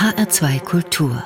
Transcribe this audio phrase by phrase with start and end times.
[0.00, 1.22] HR2 Kultur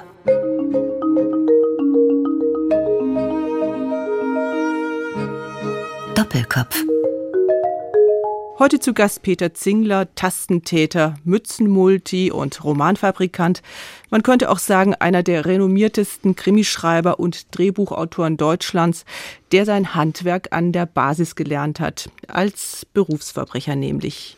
[6.16, 6.82] Doppelkopf
[8.58, 13.62] Heute zu Gast Peter Zingler, Tastentäter, Mützenmulti und Romanfabrikant.
[14.10, 19.04] Man könnte auch sagen, einer der renommiertesten Krimischreiber und Drehbuchautoren Deutschlands,
[19.52, 24.36] der sein Handwerk an der Basis gelernt hat, als Berufsverbrecher nämlich.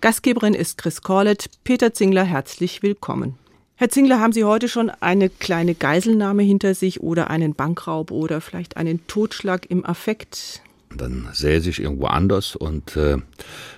[0.00, 1.50] Gastgeberin ist Chris Corlett.
[1.62, 3.36] Peter Zingler, herzlich willkommen.
[3.78, 8.40] Herr Zingler, haben Sie heute schon eine kleine Geiselnahme hinter sich oder einen Bankraub oder
[8.40, 10.62] vielleicht einen Totschlag im Affekt?
[10.96, 13.18] Dann säße ich irgendwo anders und äh,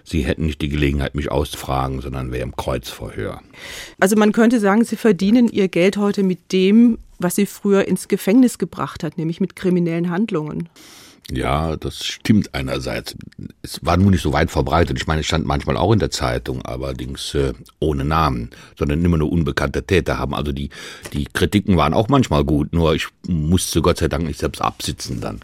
[0.05, 3.43] Sie hätten nicht die Gelegenheit, mich auszufragen, sondern wäre im Kreuzverhör.
[3.99, 8.07] Also man könnte sagen, Sie verdienen Ihr Geld heute mit dem, was Sie früher ins
[8.07, 10.69] Gefängnis gebracht hat, nämlich mit kriminellen Handlungen.
[11.31, 13.15] Ja, das stimmt einerseits.
[13.63, 14.99] Es war nun nicht so weit verbreitet.
[14.99, 19.19] Ich meine, es stand manchmal auch in der Zeitung, allerdings äh, ohne Namen, sondern immer
[19.19, 20.35] nur unbekannte Täter haben.
[20.35, 20.71] Also die,
[21.13, 25.21] die Kritiken waren auch manchmal gut, nur ich musste Gott sei Dank nicht selbst absitzen
[25.21, 25.41] dann.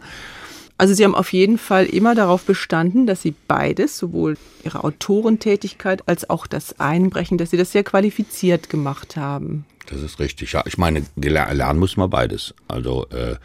[0.76, 6.08] Also Sie haben auf jeden Fall immer darauf bestanden, dass Sie beides, sowohl Ihre Autorentätigkeit
[6.08, 9.66] als auch das Einbrechen, dass Sie das sehr qualifiziert gemacht haben.
[9.86, 10.52] Das ist richtig.
[10.52, 12.54] Ja, ich meine, lernen muss man beides.
[12.66, 13.36] Also äh,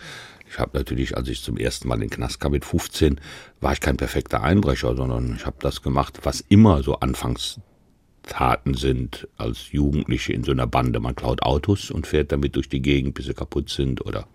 [0.50, 3.22] ich habe natürlich, als ich zum ersten Mal in den Knast kam mit 15,
[3.62, 9.28] war ich kein perfekter Einbrecher, sondern ich habe das gemacht, was immer so Anfangstaten sind
[9.38, 11.00] als Jugendliche in so einer Bande.
[11.00, 14.28] Man klaut Autos und fährt damit durch die Gegend, bis sie kaputt sind oder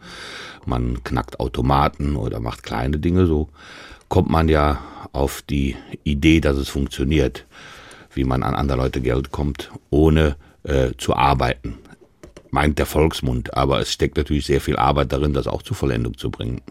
[0.66, 3.26] man knackt Automaten oder macht kleine Dinge.
[3.26, 3.48] So
[4.08, 4.80] kommt man ja
[5.12, 7.44] auf die Idee, dass es funktioniert,
[8.14, 11.78] wie man an andere Leute Geld kommt, ohne äh, zu arbeiten
[12.54, 16.16] meint der Volksmund, aber es steckt natürlich sehr viel Arbeit darin, das auch zur Vollendung
[16.16, 16.62] zu bringen.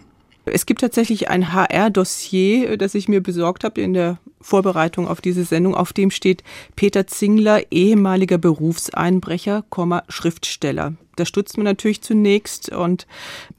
[0.46, 5.46] Es gibt tatsächlich ein HR-Dossier, das ich mir besorgt habe in der Vorbereitung auf diese
[5.46, 5.76] Sendung.
[5.76, 6.44] Auf dem steht
[6.76, 9.64] Peter Zingler, ehemaliger Berufseinbrecher,
[10.10, 10.94] Schriftsteller.
[11.16, 13.08] Da stutzt man natürlich zunächst und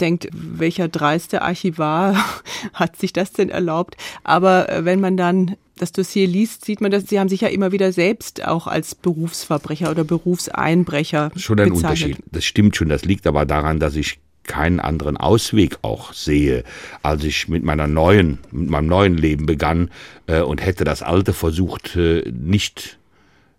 [0.01, 2.17] denkt, welcher dreiste Archivar
[2.73, 3.97] hat sich das denn erlaubt?
[4.25, 7.49] Aber äh, wenn man dann das Dossier liest, sieht man, dass Sie haben sich ja
[7.49, 12.11] immer wieder selbst auch als Berufsverbrecher oder Berufseinbrecher Schon ein bezeichnet.
[12.17, 12.25] Unterschied.
[12.31, 12.89] Das stimmt schon.
[12.89, 16.65] Das liegt aber daran, dass ich keinen anderen Ausweg auch sehe,
[17.03, 19.91] als ich mit meiner neuen, mit meinem neuen Leben begann
[20.27, 22.99] äh, und hätte das alte versucht, äh, nicht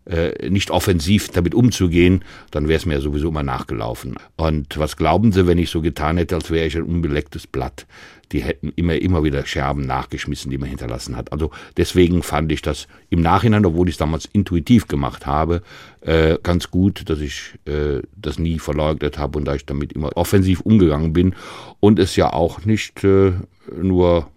[0.05, 4.15] äh, nicht offensiv damit umzugehen, dann wäre es mir sowieso immer nachgelaufen.
[4.35, 7.87] Und was glauben Sie, wenn ich so getan hätte, als wäre ich ein unbelecktes Blatt?
[8.31, 11.31] Die hätten immer, immer wieder Scherben nachgeschmissen, die man hinterlassen hat.
[11.31, 15.61] Also deswegen fand ich das im Nachhinein, obwohl ich es damals intuitiv gemacht habe,
[16.01, 20.15] äh, ganz gut, dass ich äh, das nie verleugnet habe und da ich damit immer
[20.17, 21.35] offensiv umgegangen bin
[21.79, 23.33] und es ja auch nicht äh,
[23.79, 24.27] nur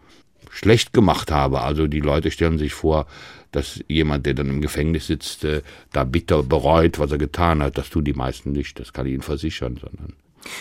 [0.50, 1.60] schlecht gemacht habe.
[1.60, 3.06] Also die Leute stellen sich vor,
[3.52, 7.78] dass jemand, der dann im Gefängnis sitzt, äh, da bitter bereut, was er getan hat.
[7.78, 10.14] Das tun die meisten nicht, das kann ich Ihnen versichern, sondern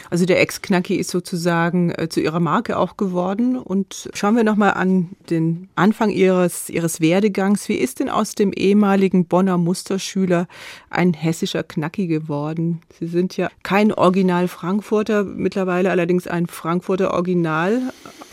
[0.09, 3.57] also der Ex-Knacki ist sozusagen äh, zu ihrer Marke auch geworden.
[3.57, 7.69] Und schauen wir nochmal an den Anfang ihres, ihres Werdegangs.
[7.69, 10.47] Wie ist denn aus dem ehemaligen Bonner Musterschüler
[10.89, 12.81] ein hessischer Knacki geworden?
[12.99, 17.81] Sie sind ja kein Original Frankfurter, mittlerweile allerdings ein Frankfurter Original,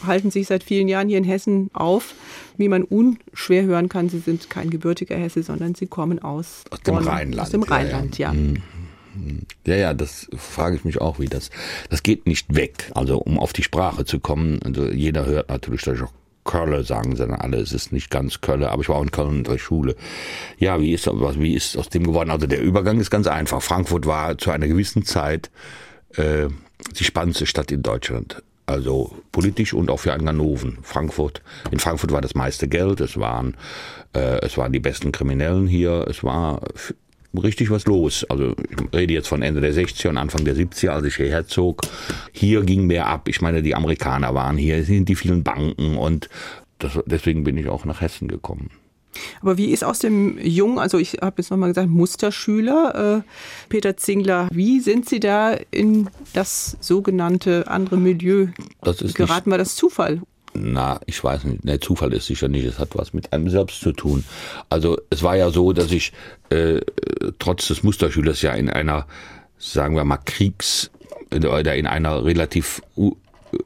[0.07, 2.15] halten sich seit vielen Jahren hier in Hessen auf.
[2.57, 6.81] Wie man unschwer hören kann, Sie sind kein gebürtiger Hesse, sondern Sie kommen aus, aus
[6.81, 7.41] dem Rheinland.
[7.41, 8.33] Aus dem Rheinland, ja.
[8.33, 8.35] ja.
[8.35, 8.63] Mhm.
[9.67, 11.51] Ja, ja, das frage ich mich auch, wie das.
[11.89, 12.91] Das geht nicht weg.
[12.95, 16.13] Also um auf die Sprache zu kommen, also jeder hört natürlich, dass ich auch
[16.45, 19.39] Kölle sagen dann alle, es ist nicht ganz Kölle, aber ich war auch in Köln
[19.39, 19.97] in der Schule.
[20.59, 22.31] Ja, wie ist, wie ist aus dem geworden?
[22.31, 23.63] Also der Übergang ist ganz einfach.
[23.63, 25.51] Frankfurt war zu einer gewissen Zeit
[26.17, 26.49] äh,
[26.99, 28.43] die spannendste Stadt in Deutschland.
[28.67, 30.79] Also politisch und auch für einen Ganoven.
[30.83, 33.57] Frankfurt, in Frankfurt war das meiste Geld, es waren,
[34.15, 36.63] äh, es waren die besten Kriminellen hier, es war
[37.43, 38.25] richtig was los.
[38.29, 41.47] Also ich rede jetzt von Ende der 60er und Anfang der 70er, als ich hierher
[41.47, 41.83] zog.
[42.33, 43.29] Hier ging mehr ab.
[43.29, 46.29] Ich meine, die Amerikaner waren hier, sind die vielen Banken und
[46.79, 48.71] das, deswegen bin ich auch nach Hessen gekommen.
[49.41, 53.97] Aber wie ist aus dem Jungen, also ich habe jetzt nochmal gesagt, Musterschüler, äh, Peter
[53.97, 58.49] Zingler, wie sind Sie da in das sogenannte andere Milieu
[59.15, 59.51] geraten?
[59.51, 60.21] War das Zufall
[60.55, 63.81] na, ich weiß nicht, der Zufall ist sicher nicht, es hat was mit einem selbst
[63.81, 64.25] zu tun.
[64.71, 66.13] Also es war ja so, dass ich
[66.51, 66.81] äh,
[67.41, 69.07] trotz des Musterschülers ja in einer,
[69.59, 70.91] sagen wir mal, Kriegs-
[71.33, 72.83] oder in einer relativ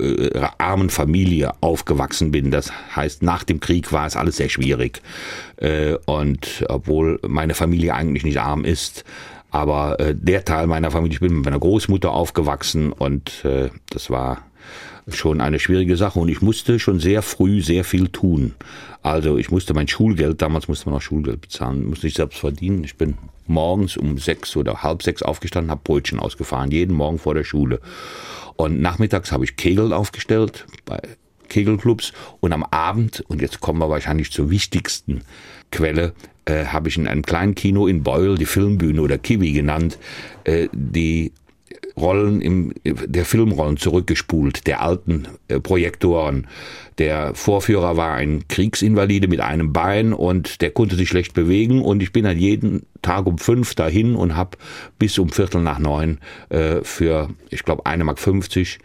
[0.01, 2.51] äh, armen Familie aufgewachsen bin.
[2.51, 5.03] Das heißt, nach dem Krieg war es alles sehr schwierig.
[5.57, 9.05] Äh, und obwohl meine Familie eigentlich nicht arm ist,
[9.51, 14.11] aber äh, der Teil meiner Familie, ich bin mit meiner Großmutter aufgewachsen und äh, das
[14.11, 14.43] war
[15.09, 18.55] schon eine schwierige Sache und ich musste schon sehr früh sehr viel tun.
[19.03, 22.85] Also ich musste mein Schulgeld, damals musste man auch Schulgeld bezahlen, musste ich selbst verdienen.
[22.85, 23.17] Ich bin
[23.47, 27.81] morgens um sechs oder halb sechs aufgestanden, habe Brötchen ausgefahren, jeden Morgen vor der Schule.
[28.57, 31.01] Und nachmittags habe ich Kegel aufgestellt bei
[31.49, 35.23] Kegelclubs und am Abend, und jetzt kommen wir wahrscheinlich zur wichtigsten
[35.71, 36.13] Quelle,
[36.45, 39.99] äh, habe ich in einem kleinen Kino in Beul, die Filmbühne oder Kiwi genannt,
[40.45, 41.33] äh, die
[41.97, 46.47] Rollen im, der Filmrollen zurückgespult, der alten äh, Projektoren.
[46.99, 52.03] Der Vorführer war ein Kriegsinvalide mit einem Bein und der konnte sich schlecht bewegen und
[52.03, 54.59] ich bin dann jeden Tag um fünf dahin und habe
[54.99, 56.19] bis um Viertel nach neun
[56.49, 58.79] äh, für, ich glaube, eine Mark 50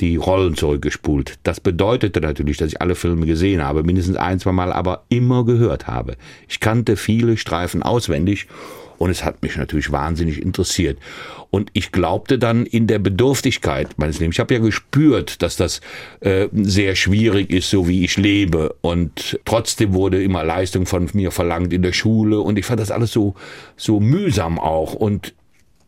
[0.00, 1.38] die Rollen zurückgespult.
[1.42, 5.44] Das bedeutete natürlich, dass ich alle Filme gesehen habe, mindestens ein, zwei Mal, aber immer
[5.44, 6.16] gehört habe.
[6.48, 8.46] Ich kannte viele Streifen auswendig
[9.00, 10.98] und es hat mich natürlich wahnsinnig interessiert.
[11.48, 14.36] Und ich glaubte dann in der Bedürftigkeit meines Lebens.
[14.36, 15.80] Ich habe ja gespürt, dass das
[16.20, 18.76] äh, sehr schwierig ist, so wie ich lebe.
[18.82, 22.40] Und trotzdem wurde immer Leistung von mir verlangt in der Schule.
[22.40, 23.34] Und ich fand das alles so,
[23.74, 24.92] so mühsam auch.
[24.92, 25.32] Und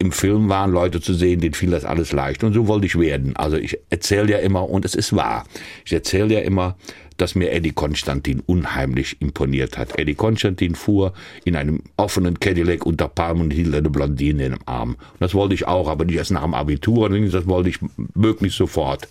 [0.03, 2.43] im Film waren Leute zu sehen, denen fiel das alles leicht.
[2.43, 3.37] Und so wollte ich werden.
[3.37, 5.45] Also ich erzähle ja immer, und es ist wahr,
[5.85, 6.77] ich erzähle ja immer,
[7.19, 9.97] dass mir Eddie Konstantin unheimlich imponiert hat.
[10.01, 11.13] Eddie Konstantin fuhr
[11.45, 14.97] in einem offenen Cadillac unter Palmen und hielt eine Blondine in dem Arm.
[15.21, 17.79] Das wollte ich auch, aber nicht erst nach dem Abitur, das wollte ich
[18.15, 19.07] möglichst sofort.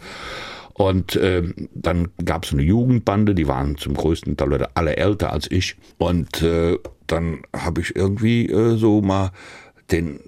[0.74, 5.50] Und äh, dann gab es eine Jugendbande, die waren zum größten Teil alle älter als
[5.50, 5.78] ich.
[5.98, 6.78] Und äh,
[7.08, 9.32] dann habe ich irgendwie äh, so mal
[9.92, 10.20] den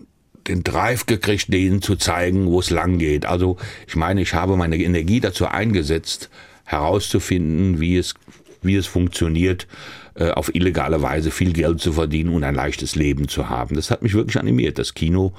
[0.48, 3.26] den Drive gekriegt, denen zu zeigen, wo es lang geht.
[3.26, 3.58] Also
[3.88, 6.30] ich meine, ich habe meine Energie dazu eingesetzt,
[6.66, 8.14] herauszufinden, wie es,
[8.62, 9.68] wie es funktioniert,
[10.16, 13.76] äh, auf illegale Weise viel Geld zu verdienen und ein leichtes Leben zu haben.
[13.76, 15.34] Das hat mich wirklich animiert, das Kino.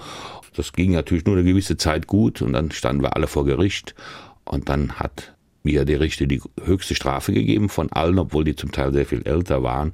[0.56, 3.94] Das ging natürlich nur eine gewisse Zeit gut und dann standen wir alle vor Gericht
[4.44, 5.34] und dann hat
[5.64, 9.22] mir der Richter die höchste Strafe gegeben von allen, obwohl die zum Teil sehr viel
[9.26, 9.92] älter waren,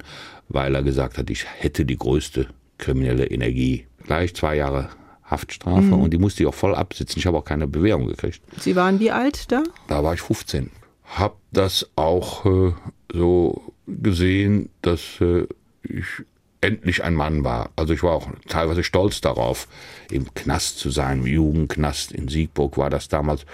[0.49, 2.47] weil er gesagt hat, ich hätte die größte
[2.77, 3.85] kriminelle Energie.
[4.05, 4.89] Gleich zwei Jahre
[5.31, 6.01] Haftstrafe mhm.
[6.01, 7.17] und die musste ich auch voll absitzen.
[7.17, 8.41] Ich habe auch keine Bewährung gekriegt.
[8.59, 9.63] Sie waren wie alt da?
[9.87, 10.69] Da war ich 15
[11.15, 12.73] habe das auch äh,
[13.13, 15.47] so gesehen, dass äh,
[15.83, 16.05] ich
[16.61, 17.71] endlich ein Mann war.
[17.75, 19.67] Also ich war auch teilweise stolz darauf,
[20.11, 23.45] im Knast zu sein, im Jugendknast in Siegburg war das damals.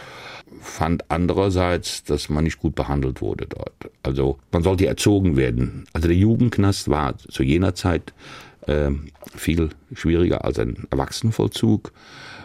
[0.62, 3.92] Fand andererseits, dass man nicht gut behandelt wurde dort.
[4.04, 5.86] Also man sollte erzogen werden.
[5.94, 8.14] Also der Jugendknast war zu jener Zeit
[9.36, 11.92] viel schwieriger als ein Erwachsenenvollzug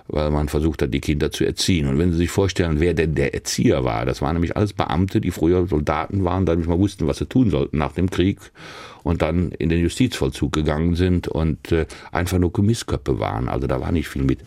[0.08, 1.88] weil man versucht hat, die Kinder zu erziehen.
[1.88, 5.20] Und wenn Sie sich vorstellen, wer denn der Erzieher war, das waren nämlich alles Beamte,
[5.20, 8.38] die früher Soldaten waren, dann nicht mal wussten, was sie tun sollten nach dem Krieg
[9.02, 13.48] und dann in den Justizvollzug gegangen sind und äh, einfach nur Gemissköppe waren.
[13.48, 14.40] Also da war nicht viel mit,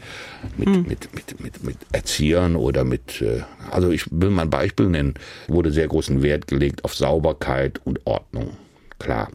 [0.57, 0.85] mit, mhm.
[0.87, 5.15] mit, mit, mit, mit Erziehern oder mit, äh, also ich will mal ein Beispiel nennen,
[5.47, 8.51] wurde sehr großen Wert gelegt auf Sauberkeit und Ordnung.
[8.99, 9.29] Klar.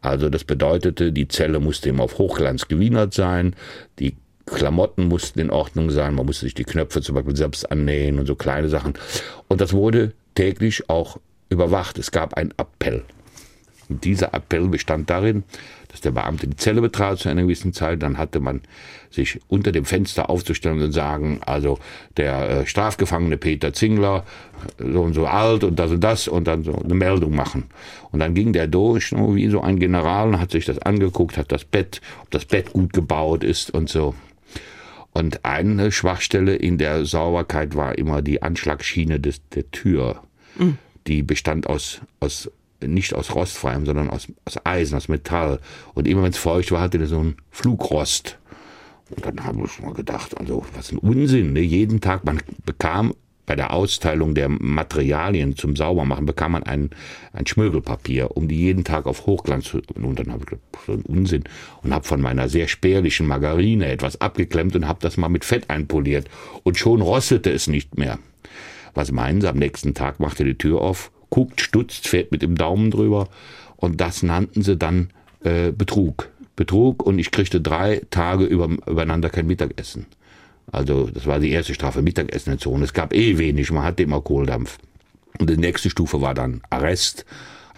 [0.00, 3.56] Also das bedeutete, die Zelle musste immer auf Hochglanz gewienert sein,
[3.98, 4.16] die
[4.46, 8.26] Klamotten mussten in Ordnung sein, man musste sich die Knöpfe zum Beispiel selbst annähen und
[8.26, 8.94] so kleine Sachen.
[9.48, 11.18] Und das wurde täglich auch
[11.48, 11.98] überwacht.
[11.98, 13.04] Es gab einen Appell.
[13.88, 15.44] Und dieser Appell bestand darin,
[15.88, 18.60] dass der Beamte die Zelle betrat zu einer gewissen Zeit, dann hatte man
[19.10, 21.78] sich unter dem Fenster aufzustellen und sagen, also
[22.16, 24.24] der äh, Strafgefangene Peter Zingler,
[24.78, 27.64] so und so alt und das und das und dann so eine Meldung machen.
[28.10, 31.52] Und dann ging der durch, wie so ein General, und hat sich das angeguckt, hat
[31.52, 34.14] das Bett, ob das Bett gut gebaut ist und so.
[35.12, 40.22] Und eine Schwachstelle in der Sauberkeit war immer die Anschlagsschiene des, der Tür.
[40.56, 40.78] Mhm.
[41.06, 45.60] Die bestand aus, aus, nicht aus rostfreiem, sondern aus, aus Eisen, aus Metall.
[45.94, 48.38] Und immer wenn es feucht war, hatte der so einen Flugrost.
[49.10, 51.52] Und dann haben wir schon mal gedacht, also was ein Unsinn.
[51.52, 51.60] Ne?
[51.60, 53.14] Jeden Tag, man bekam
[53.48, 56.90] bei der Austeilung der Materialien zum Saubermachen bekam man ein,
[57.32, 59.80] ein Schmögelpapier, um die jeden Tag auf Hochglanz zu.
[59.94, 61.44] Und dann habe ich gedacht, so ein Unsinn.
[61.82, 65.70] Und habe von meiner sehr spärlichen Margarine etwas abgeklemmt und habe das mal mit Fett
[65.70, 66.28] einpoliert.
[66.62, 68.18] Und schon rostete es nicht mehr.
[68.92, 69.48] Was meinen Sie?
[69.48, 73.28] Am nächsten Tag macht er die Tür auf, guckt, stutzt, fährt mit dem Daumen drüber.
[73.76, 75.10] Und das nannten sie dann
[75.44, 76.30] äh, Betrug.
[76.56, 80.06] Betrug und ich kriegte drei Tage über, übereinander kein Mittagessen.
[80.70, 82.82] Also das war die erste Strafe, Mittagessen entzogen.
[82.82, 84.78] Es gab eh wenig, man hatte immer Kohldampf.
[85.38, 87.24] Und die nächste Stufe war dann Arrest.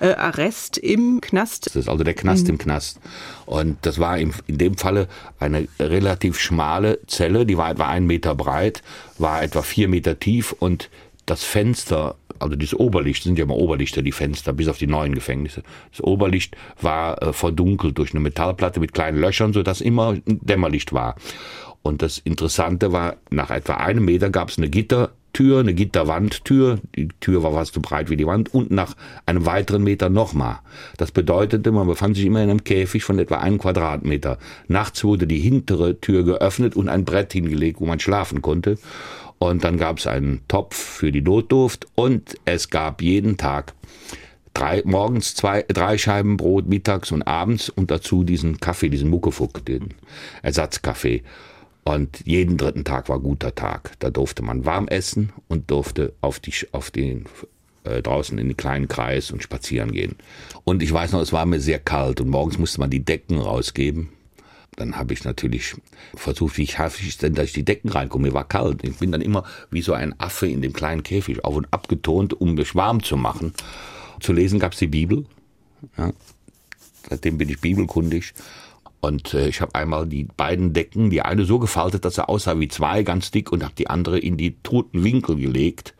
[0.01, 1.67] Äh, Arrest im Knast?
[1.67, 2.51] Das ist also der Knast mhm.
[2.51, 2.99] im Knast.
[3.45, 8.07] Und das war in, in dem Falle eine relativ schmale Zelle, die war etwa einen
[8.07, 8.83] Meter breit,
[9.19, 10.89] war etwa vier Meter tief und
[11.27, 15.15] das Fenster, also dieses Oberlicht, sind ja immer Oberlichter, die Fenster, bis auf die neuen
[15.15, 15.63] Gefängnisse.
[15.91, 20.93] Das Oberlicht war äh, verdunkelt durch eine Metallplatte mit kleinen Löchern, sodass immer ein Dämmerlicht
[20.93, 21.17] war.
[21.83, 26.79] Und das Interessante war, nach etwa einem Meter gab es eine Gittertür eine Gitterwandtür.
[26.97, 28.95] Die Tür war fast so breit wie die Wand und nach
[29.27, 30.59] einem weiteren Meter nochmal.
[30.97, 34.39] Das bedeutete, man befand sich immer in einem Käfig von etwa einem Quadratmeter.
[34.69, 38.79] Nachts wurde die hintere Tür geöffnet und ein Brett hingelegt, wo man schlafen konnte.
[39.43, 43.73] Und dann gab es einen Topf für die Notdurft und es gab jeden Tag
[44.53, 49.65] drei, morgens zwei, drei Scheiben Brot, mittags und abends und dazu diesen Kaffee, diesen Muckefuck,
[49.65, 49.95] den
[50.43, 51.23] Ersatzkaffee.
[51.85, 53.93] Und jeden dritten Tag war guter Tag.
[54.01, 57.25] Da durfte man warm essen und durfte auf, die, auf den
[57.85, 60.17] äh, draußen in den kleinen Kreis und spazieren gehen.
[60.65, 63.39] Und ich weiß noch, es war mir sehr kalt und morgens musste man die Decken
[63.39, 64.11] rausgeben
[64.77, 65.75] dann habe ich natürlich
[66.15, 68.29] versucht, wie schaffe ich denn, dass ich die Decken reinkomme.
[68.29, 68.83] Mir war kalt.
[68.85, 71.89] Ich bin dann immer wie so ein Affe in dem kleinen Käfig auf und ab
[71.89, 73.53] getont, um mich warm zu machen.
[74.21, 75.27] Zu lesen gab es die Bibel.
[75.97, 76.13] Ja.
[77.09, 78.33] Seitdem bin ich bibelkundig.
[79.01, 82.59] Und äh, ich habe einmal die beiden Decken, die eine so gefaltet, dass er aussah
[82.59, 85.95] wie zwei, ganz dick, und habe die andere in die toten Winkel gelegt.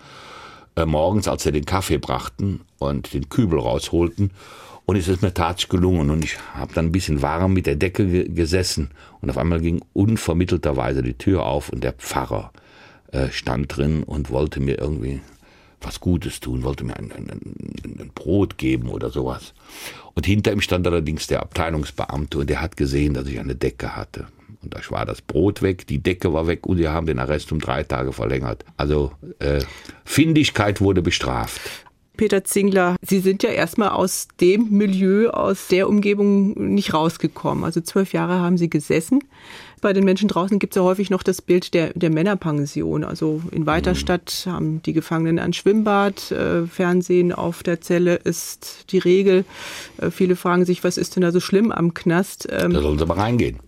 [0.77, 4.33] Äh, morgens, als sie den Kaffee brachten und den Kübel rausholten.
[4.91, 6.11] Und es ist mir tatsächlich gelungen.
[6.11, 8.91] Und ich habe dann ein bisschen warm mit der Decke ge gesessen.
[9.21, 12.51] Und auf einmal ging unvermittelterweise die Tür auf und der Pfarrer
[13.13, 15.21] äh, stand drin und wollte mir irgendwie
[15.81, 19.55] was Gutes tun, wollte mir ein, ein, ein, ein, Brot geben oder sowas.
[20.15, 23.95] Und hinter ihm stand allerdings der Abteilungsbeamte und der hat gesehen, dass ich eine Decke
[23.95, 24.27] hatte.
[24.61, 27.53] Und da war das Brot weg, die Decke war weg und wir haben den Arrest
[27.53, 28.65] um drei Tage verlängert.
[28.77, 29.61] Also äh,
[30.05, 31.61] Findigkeit wurde bestraft.
[32.21, 37.65] Peter Zingler, Sie sind ja erstmal aus dem Milieu, aus der Umgebung nicht rausgekommen.
[37.65, 39.21] Also zwölf Jahre haben Sie gesessen.
[39.81, 43.05] Bei den Menschen draußen gibt es ja häufig noch das Bild der, der Männerpension.
[43.05, 44.51] Also in Weiterstadt mhm.
[44.51, 49.47] haben die Gefangenen ein Schwimmbad, äh, Fernsehen auf der Zelle ist die Regel.
[49.97, 52.47] Äh, viele fragen sich, was ist denn da so schlimm am Knast?
[52.51, 53.61] Ähm, da sollen sie mal reingehen.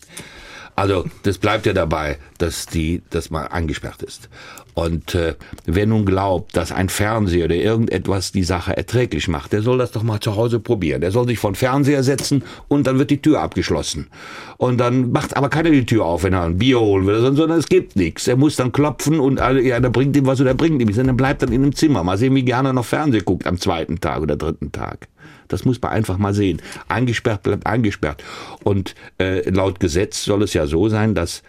[0.75, 4.31] Also das bleibt ja dabei, dass die, dass man eingesperrt ist.
[4.75, 5.35] Und äh,
[5.67, 9.93] wer nun glaubt, dass ein Fernseher oder irgendetwas die Sache erträglich macht, der soll das
[9.93, 11.03] doch mal zu Hause probieren.
[11.03, 14.09] Der soll sich vor den Fernseher setzen und dann wird die Tür abgeschlossen.
[14.57, 17.51] Und dann macht aber keiner die Tür auf, wenn er ein Bier holen will, sondern
[17.59, 18.27] es gibt nichts.
[18.27, 20.99] Er muss dann klopfen und ja, der bringt ihm was oder bringt ihm nichts.
[20.99, 22.03] Und dann bleibt dann in einem Zimmer.
[22.03, 25.09] Mal sehen, wie gerne er noch Fernsehen guckt am zweiten Tag oder dritten Tag.
[25.53, 26.61] Das muss man einfach mal sehen.
[26.89, 28.23] Eingesperrt bleibt eingesperrt.
[28.65, 31.43] Und äh, laut Gesetz soll es ja so sein, dass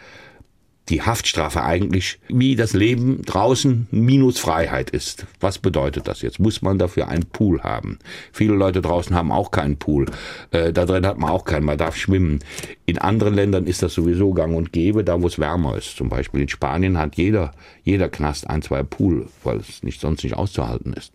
[0.89, 5.25] die Haftstrafe eigentlich wie das Leben draußen minus Freiheit ist.
[5.39, 6.39] Was bedeutet das jetzt?
[6.39, 7.99] Muss man dafür einen Pool haben?
[8.33, 10.07] Viele Leute draußen haben auch keinen Pool.
[10.51, 12.39] Äh, da drin hat man auch keinen, man darf schwimmen.
[12.85, 15.95] In anderen Ländern ist das sowieso gang und gäbe, da wo es wärmer ist.
[15.95, 20.23] Zum Beispiel in Spanien hat jeder, jeder Knast ein, zwei Pool, weil es nicht, sonst
[20.23, 21.13] nicht auszuhalten ist.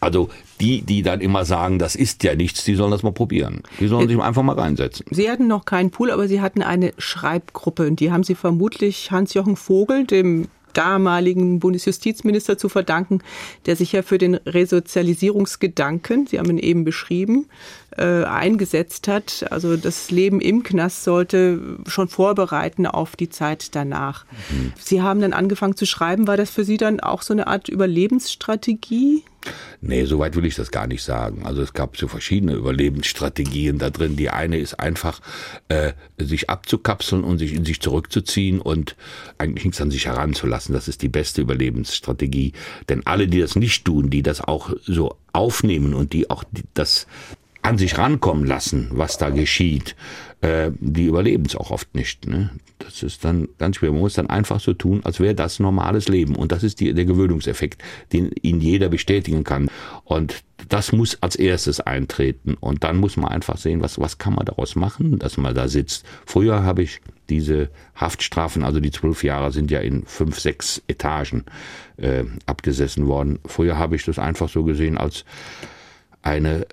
[0.00, 0.28] Also
[0.60, 3.62] die, die dann immer sagen, das ist ja nichts, die sollen das mal probieren.
[3.80, 5.06] Die sollen sich einfach mal reinsetzen.
[5.10, 9.10] Sie hatten noch keinen Pool, aber Sie hatten eine Schreibgruppe und die haben Sie vermutlich
[9.10, 13.20] Hans-Jochen Vogel, dem damaligen Bundesjustizminister zu verdanken,
[13.66, 17.46] der sich ja für den Resozialisierungsgedanken, Sie haben ihn eben beschrieben,
[17.98, 19.46] äh, eingesetzt hat.
[19.50, 24.24] Also das Leben im Knast sollte schon vorbereiten auf die Zeit danach.
[24.50, 24.72] Mhm.
[24.78, 26.26] Sie haben dann angefangen zu schreiben.
[26.26, 29.24] War das für Sie dann auch so eine Art Überlebensstrategie?
[29.80, 31.46] Nee, so weit will ich das gar nicht sagen.
[31.46, 34.16] Also es gab so verschiedene Überlebensstrategien da drin.
[34.16, 35.20] Die eine ist einfach,
[35.68, 38.96] äh, sich abzukapseln und sich in sich zurückzuziehen und
[39.38, 40.74] eigentlich nichts an sich heranzulassen.
[40.74, 42.52] Das ist die beste Überlebensstrategie.
[42.88, 46.42] Denn alle, die das nicht tun, die das auch so aufnehmen und die auch
[46.74, 47.06] das
[47.68, 49.94] an sich rankommen lassen, was da geschieht,
[50.40, 52.26] äh, die überleben es auch oft nicht.
[52.26, 52.50] Ne?
[52.78, 53.90] Das ist dann ganz schwer.
[53.92, 56.34] Man muss dann einfach so tun, als wäre das normales Leben.
[56.34, 57.82] Und das ist die, der Gewöhnungseffekt,
[58.14, 59.70] den ihn jeder bestätigen kann.
[60.04, 62.54] Und das muss als erstes eintreten.
[62.58, 65.68] Und dann muss man einfach sehen, was, was kann man daraus machen, dass man da
[65.68, 66.06] sitzt.
[66.24, 71.44] Früher habe ich diese Haftstrafen, also die zwölf Jahre sind ja in fünf, sechs Etagen
[71.98, 73.40] äh, abgesessen worden.
[73.44, 75.26] Früher habe ich das einfach so gesehen als
[76.22, 76.66] eine,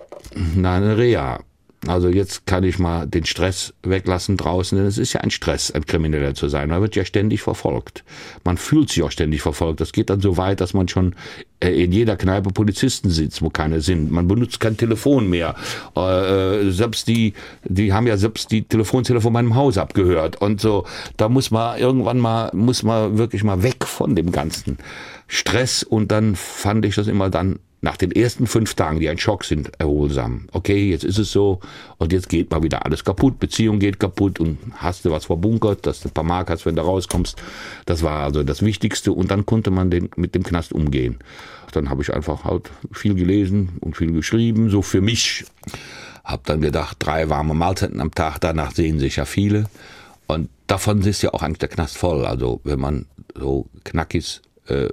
[0.55, 1.39] eine Reha.
[1.87, 5.71] Also jetzt kann ich mal den Stress weglassen draußen, denn es ist ja ein Stress,
[5.71, 6.69] ein Krimineller zu sein.
[6.69, 8.03] Man wird ja ständig verfolgt.
[8.43, 9.81] Man fühlt sich auch ständig verfolgt.
[9.81, 11.15] Das geht dann so weit, dass man schon
[11.59, 14.11] äh, in jeder Kneipe Polizisten sitzt, wo keine sind.
[14.11, 15.55] Man benutzt kein Telefon mehr.
[15.95, 17.33] Äh, selbst die,
[17.63, 20.85] die haben ja selbst die Telefonzelle von meinem Haus abgehört und so.
[21.17, 24.79] Da muss man irgendwann mal, muss man wirklich mal weg von dem ganzen
[25.27, 29.19] Stress und dann fand ich das immer dann nach den ersten fünf Tagen, die ein
[29.19, 30.47] Schock sind, erholsam.
[30.51, 31.59] Okay, jetzt ist es so
[31.99, 33.39] und jetzt geht mal wieder alles kaputt.
[33.39, 36.75] Beziehung geht kaputt und hast du was verbunkert, dass du ein paar Mark hast, wenn
[36.75, 37.37] du rauskommst.
[37.85, 41.19] Das war also das Wichtigste und dann konnte man den, mit dem Knast umgehen.
[41.73, 45.45] Dann habe ich einfach halt viel gelesen und viel geschrieben, so für mich.
[46.23, 49.65] Hab dann gedacht, drei warme Mahlzeiten am Tag, danach sehen sich ja viele.
[50.25, 52.25] Und davon ist ja auch eigentlich der Knast voll.
[52.25, 54.89] Also wenn man so Knackis äh,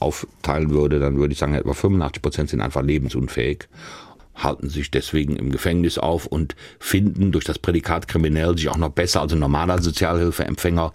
[0.00, 3.68] aufteilen würde, dann würde ich sagen, etwa 85 Prozent sind einfach lebensunfähig
[4.34, 8.90] halten sich deswegen im Gefängnis auf und finden durch das Prädikat kriminell sich auch noch
[8.90, 10.92] besser als ein normaler Sozialhilfeempfänger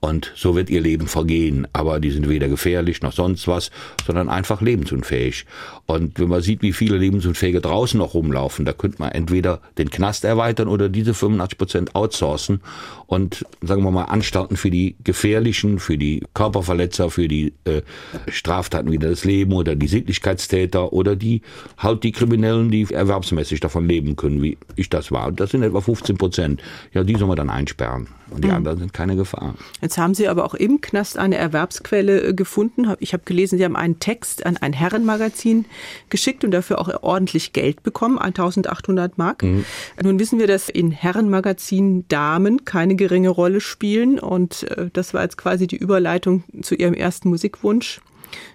[0.00, 1.68] und so wird ihr Leben vergehen.
[1.72, 3.70] Aber die sind weder gefährlich noch sonst was,
[4.06, 5.46] sondern einfach lebensunfähig.
[5.86, 9.90] Und wenn man sieht, wie viele Lebensunfähige draußen noch rumlaufen, da könnte man entweder den
[9.90, 12.60] Knast erweitern oder diese 85 Prozent outsourcen
[13.06, 17.82] und sagen wir mal Anstalten für die gefährlichen, für die Körperverletzer, für die äh,
[18.28, 21.42] Straftaten wie das Leben oder die Sittlichkeitstäter oder die
[21.76, 25.32] halt die Kriminellen, die erwerbsmäßig davon leben können, wie ich das war.
[25.32, 26.62] Das sind etwa 15 Prozent.
[26.92, 28.08] Ja, die soll man dann einsperren.
[28.30, 28.54] Und die mhm.
[28.54, 29.54] anderen sind keine Gefahr.
[29.80, 32.94] Jetzt haben Sie aber auch im Knast eine Erwerbsquelle äh, gefunden.
[33.00, 35.64] Ich habe gelesen, Sie haben einen Text an ein Herrenmagazin
[36.10, 39.42] geschickt und dafür auch ordentlich Geld bekommen, 1800 Mark.
[39.42, 39.64] Mhm.
[40.02, 45.22] Nun wissen wir, dass in Herrenmagazinen Damen keine geringe Rolle spielen und äh, das war
[45.22, 48.00] jetzt quasi die Überleitung zu Ihrem ersten Musikwunsch.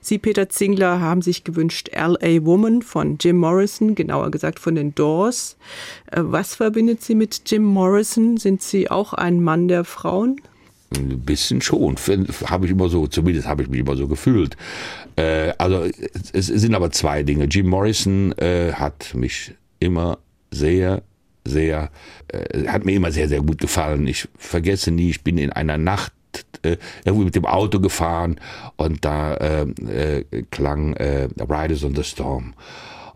[0.01, 2.46] Sie, Peter Zingler, haben sich gewünscht L.A.
[2.46, 5.58] Woman von Jim Morrison, genauer gesagt von den Doors.
[6.12, 8.38] Äh, was verbindet Sie mit Jim Morrison?
[8.38, 10.41] Sind Sie auch ein Mann der Frauen?
[10.96, 11.96] Ein bisschen schon,
[12.46, 14.55] habe ich immer so, zumindest habe ich mich immer so gefühlt.
[15.15, 15.88] Äh, also
[16.34, 17.46] es sind aber zwei Dinge.
[17.46, 20.20] Jim Morrison äh, hat mich immer
[20.51, 21.01] sehr
[21.46, 21.91] sehr,
[22.27, 24.08] äh, hat mir immer sehr, sehr gut gefallen.
[24.08, 26.12] Ich vergesse nie, ich bin in einer Nacht
[26.63, 28.39] äh, irgendwie mit dem Auto gefahren
[28.75, 32.54] und da äh, äh, klang äh, Riders on the Storm.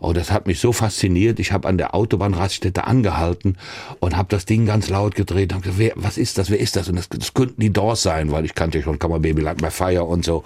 [0.02, 1.38] Oh, das hat mich so fasziniert.
[1.40, 3.58] Ich habe an der Autobahnraststätte angehalten
[4.00, 5.52] und habe das Ding ganz laut gedreht.
[5.52, 6.50] Und gesagt, wer, was ist das?
[6.50, 6.88] Wer ist das?
[6.88, 9.70] Und das, das könnten die Doors sein, weil ich kannte schon on Baby Like My
[9.70, 10.42] Fire und so.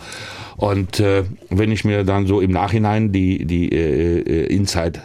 [0.57, 5.01] Und äh, wenn ich mir dann so im Nachhinein die die äh, äh Inside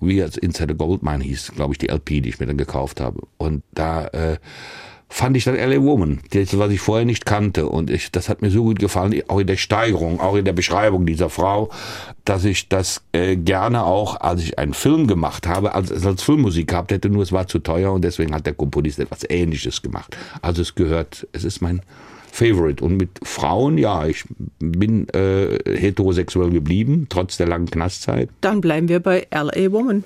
[0.00, 3.00] wie als Inside the Goldmine hieß, glaube ich, die LP, die ich mir dann gekauft
[3.00, 3.22] habe.
[3.36, 4.36] Und da äh,
[5.08, 7.66] fand ich dann LA Woman, das, was ich vorher nicht kannte.
[7.66, 10.52] Und ich, das hat mir so gut gefallen, auch in der Steigerung, auch in der
[10.52, 11.70] Beschreibung dieser Frau,
[12.24, 16.68] dass ich das äh, gerne auch, als ich einen Film gemacht habe, als, als Filmmusik
[16.68, 20.16] gehabt hätte, nur es war zu teuer und deswegen hat der Komponist etwas Ähnliches gemacht.
[20.42, 21.80] Also es gehört, es ist mein
[22.30, 22.84] Favorite.
[22.84, 24.24] Und mit Frauen, ja, ich
[24.58, 28.28] bin äh, heterosexuell geblieben, trotz der langen Knastzeit.
[28.42, 30.04] Dann bleiben wir bei LA Woman.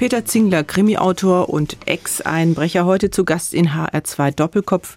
[0.00, 4.96] Peter Zingler, Krimiautor und Ex-Einbrecher, heute zu Gast in HR2 Doppelkopf.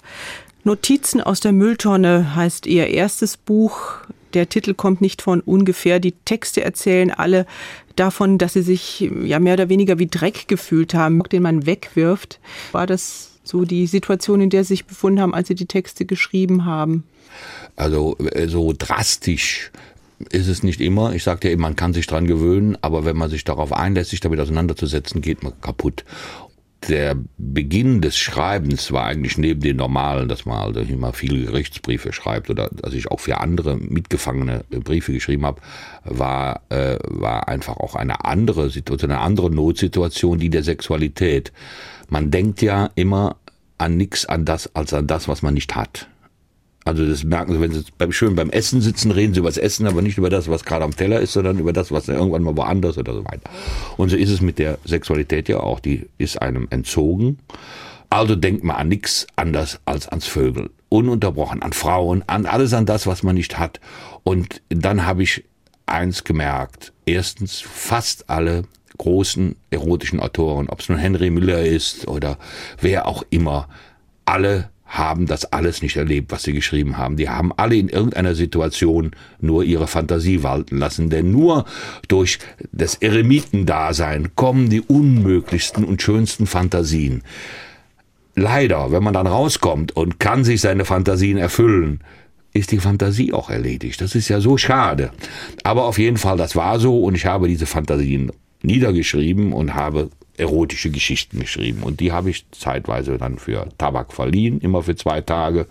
[0.63, 3.95] Notizen aus der Mülltonne heißt ihr erstes Buch.
[4.33, 5.99] Der Titel kommt nicht von ungefähr.
[5.99, 7.45] Die Texte erzählen alle
[7.97, 12.39] davon, dass sie sich ja mehr oder weniger wie Dreck gefühlt haben, den man wegwirft.
[12.71, 16.05] War das so die Situation, in der sie sich befunden haben, als sie die Texte
[16.05, 17.03] geschrieben haben?
[17.75, 19.69] Also äh, so drastisch
[20.31, 21.13] ist es nicht immer.
[21.13, 24.11] Ich sagte ja eben, man kann sich dran gewöhnen, aber wenn man sich darauf einlässt,
[24.11, 26.03] sich damit auseinanderzusetzen, geht man kaputt.
[26.89, 32.11] Der Beginn des Schreibens war eigentlich neben den normalen, dass man also immer viele Gerichtsbriefe
[32.11, 35.61] schreibt oder dass ich auch für andere Mitgefangene Briefe geschrieben habe,
[36.03, 41.53] war, äh, war einfach auch eine andere Situation, eine andere Notsituation, die der Sexualität.
[42.09, 43.37] Man denkt ja immer
[43.77, 46.07] an nichts an das als an das, was man nicht hat.
[46.85, 49.57] Also das merken Sie, wenn Sie beim, schön beim Essen sitzen, reden Sie über das
[49.57, 52.43] Essen, aber nicht über das, was gerade am Teller ist, sondern über das, was irgendwann
[52.43, 53.49] mal woanders oder so weiter.
[53.97, 55.79] Und so ist es mit der Sexualität ja auch.
[55.79, 57.39] Die ist einem entzogen.
[58.09, 60.69] Also denkt man an nichts anders als ans Vögel.
[60.89, 63.79] Ununterbrochen an Frauen, an alles an das, was man nicht hat.
[64.23, 65.43] Und dann habe ich
[65.85, 66.93] eins gemerkt.
[67.05, 68.63] Erstens, fast alle
[68.97, 72.37] großen erotischen Autoren, ob es nun Henry Miller ist oder
[72.79, 73.67] wer auch immer,
[74.25, 77.17] alle haben das alles nicht erlebt, was sie geschrieben haben.
[77.17, 81.65] Die haben alle in irgendeiner Situation nur ihre Fantasie walten lassen, denn nur
[82.07, 82.37] durch
[82.71, 87.23] das Eremitendasein kommen die unmöglichsten und schönsten Fantasien.
[88.35, 92.01] Leider, wenn man dann rauskommt und kann sich seine Fantasien erfüllen,
[92.53, 93.99] ist die Fantasie auch erledigt.
[93.99, 95.11] Das ist ja so schade.
[95.63, 100.09] Aber auf jeden Fall, das war so und ich habe diese Fantasien niedergeschrieben und habe
[100.37, 101.83] erotische Geschichten geschrieben.
[101.83, 105.67] Und die habe ich zeitweise dann für Tabak verliehen, immer für zwei Tage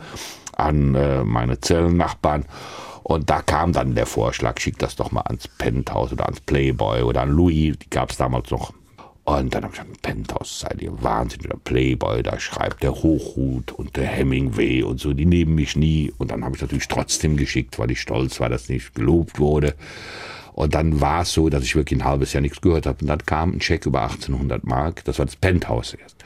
[0.56, 2.44] an äh, meine Zellennachbarn.
[3.02, 7.02] Und da kam dann der Vorschlag, schick das doch mal ans Penthouse oder ans Playboy
[7.02, 8.72] oder an Louis, die gab es damals noch.
[9.24, 13.70] Und dann habe ich gesagt, Penthouse, seid ihr wahnsinnig, der Playboy, da schreibt der Hochhut
[13.72, 16.12] und der Hemingway und so, die nehmen mich nie.
[16.18, 19.74] Und dann habe ich natürlich trotzdem geschickt, weil ich stolz war, dass nicht gelobt wurde.
[20.52, 22.98] Und dann war es so, dass ich wirklich ein halbes Jahr nichts gehört habe.
[23.00, 25.04] Und dann kam ein Scheck über 1800 Mark.
[25.04, 26.24] Das war das Penthouse erst.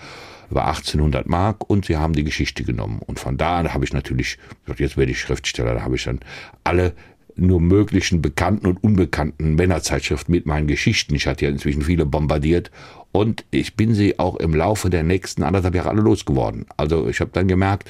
[0.50, 3.00] Über 1800 Mark und sie haben die Geschichte genommen.
[3.04, 4.38] Und von da an habe ich natürlich
[4.78, 5.74] jetzt werde ich Schriftsteller.
[5.74, 6.20] Da habe ich dann
[6.62, 6.92] alle
[7.36, 11.14] nur möglichen bekannten und unbekannten Männerzeitschriften mit meinen Geschichten.
[11.14, 12.70] Ich hatte ja inzwischen viele bombardiert
[13.16, 16.66] und ich bin sie auch im Laufe der nächsten anderthalb Jahre alle losgeworden.
[16.76, 17.88] Also ich habe dann gemerkt,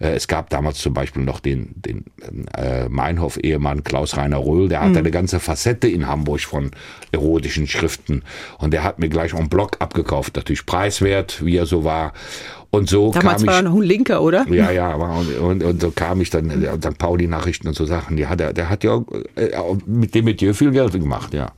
[0.00, 2.04] äh, es gab damals zum Beispiel noch den, den
[2.56, 4.96] äh, Meinhof-Ehemann Klaus-Rainer Röhl, der hatte mhm.
[4.96, 6.72] eine ganze Facette in Hamburg von
[7.12, 8.22] erotischen Schriften
[8.58, 12.12] und der hat mir gleich einen Blog abgekauft, natürlich preiswert, wie er so war.
[12.70, 14.44] Und so Damals kam war er noch ein Linker, oder?
[14.48, 16.50] Ja, ja, und, und, und so kam ich dann,
[16.82, 16.98] St.
[16.98, 18.18] Pauli-Nachrichten und so Sachen.
[18.18, 19.04] Ja, der, der hat ja
[19.36, 19.52] äh,
[19.86, 21.52] mit dem Metier viel Geld gemacht, ja.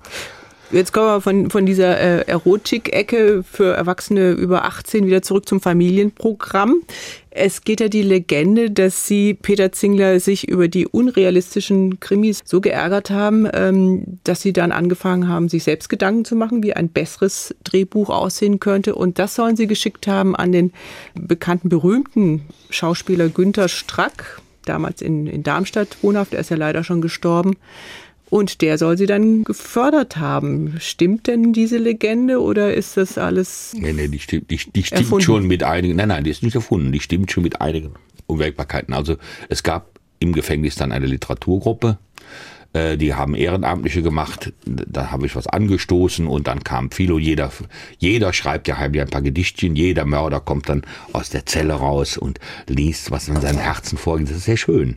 [0.73, 5.61] Jetzt kommen wir von, von dieser äh, Erotik-Ecke für Erwachsene über 18 wieder zurück zum
[5.61, 6.83] Familienprogramm.
[7.31, 12.61] Es geht ja die Legende, dass Sie, Peter Zingler, sich über die unrealistischen Krimis so
[12.61, 16.89] geärgert haben, ähm, dass Sie dann angefangen haben, sich selbst Gedanken zu machen, wie ein
[16.89, 18.97] besseres Drehbuch aussehen könnte.
[18.97, 20.73] Und das sollen Sie geschickt haben an den
[21.15, 26.35] bekannten, berühmten Schauspieler Günther Strack, damals in, in Darmstadt wohnhaft.
[26.35, 27.57] Er ist ja leider schon gestorben.
[28.29, 30.75] Und der soll sie dann gefördert haben.
[30.81, 33.75] Stimmt denn diese Legende oder ist das alles?
[33.79, 35.97] Nee, nee, die stimmt, die, die stimmt schon mit einigen.
[35.97, 36.91] Nein, nein, die ist nicht erfunden.
[36.91, 37.93] Die stimmt schon mit einigen
[38.27, 38.95] Unwägbarkeiten.
[38.95, 39.17] Also
[39.49, 41.99] es gab im Gefängnis dann eine Literaturgruppe.
[42.73, 47.51] Äh, die haben Ehrenamtliche gemacht, da habe ich was angestoßen und dann kam Philo, jeder,
[47.99, 52.19] jeder schreibt ja heimlich ein paar Gedichtchen, jeder Mörder kommt dann aus der Zelle raus
[52.19, 54.29] und liest, was in seinem Herzen vorgeht.
[54.29, 54.97] Das ist sehr schön.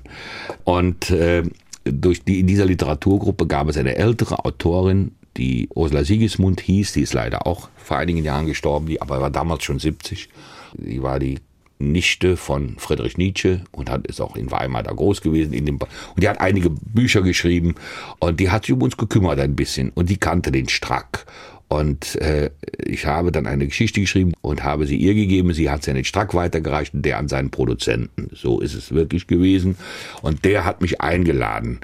[0.63, 1.43] Und äh,
[1.91, 7.01] durch die, in dieser Literaturgruppe gab es eine ältere Autorin, die Ursula Sigismund hieß, die
[7.01, 10.29] ist leider auch vor einigen Jahren gestorben, die aber war damals schon 70.
[10.73, 11.39] Die war die
[11.79, 15.53] Nichte von Friedrich Nietzsche und hat, ist auch in Weimar da groß gewesen.
[15.53, 15.89] In dem, und
[16.21, 17.75] die hat einige Bücher geschrieben
[18.19, 21.25] und die hat sich um uns gekümmert ein bisschen und die kannte den Strack.
[21.69, 22.49] Und äh,
[22.83, 25.53] ich habe dann eine Geschichte geschrieben und habe sie ihr gegeben.
[25.53, 28.31] Sie hat sie an den Strack weitergereicht und der an seinen Produzenten.
[28.33, 29.77] So ist es wirklich gewesen.
[30.23, 31.79] Und der hat mich eingeladen.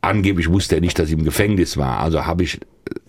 [0.00, 2.00] Angeblich wusste er nicht, dass ich im Gefängnis war.
[2.00, 2.58] Also habe ich,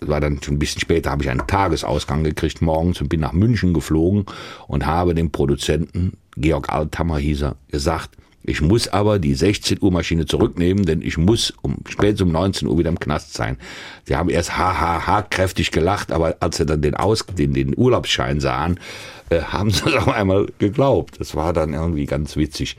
[0.00, 3.32] war dann schon ein bisschen später, habe ich einen Tagesausgang gekriegt morgens und bin nach
[3.32, 4.26] München geflogen
[4.68, 8.16] und habe dem Produzenten, Georg Althammer hieß er, gesagt,
[8.46, 12.68] Ich muss aber die 16 Uhr Maschine zurücknehmen, denn ich muss um spätestens um 19
[12.68, 13.58] Uhr wieder im Knast sein.
[14.04, 18.38] Sie haben erst hahaha kräftig gelacht, aber als sie dann den, Aus, den, den Urlaubsschein
[18.38, 18.78] sahen,
[19.30, 21.18] äh, haben sie es auf einmal geglaubt.
[21.18, 22.76] Das war dann irgendwie ganz witzig.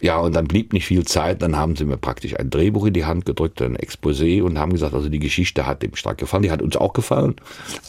[0.00, 1.42] Ja, und dann blieb nicht viel Zeit.
[1.42, 4.72] Dann haben sie mir praktisch ein Drehbuch in die Hand gedrückt, ein Exposé und haben
[4.72, 6.44] gesagt, also die Geschichte hat dem stark gefallen.
[6.44, 7.34] Die hat uns auch gefallen.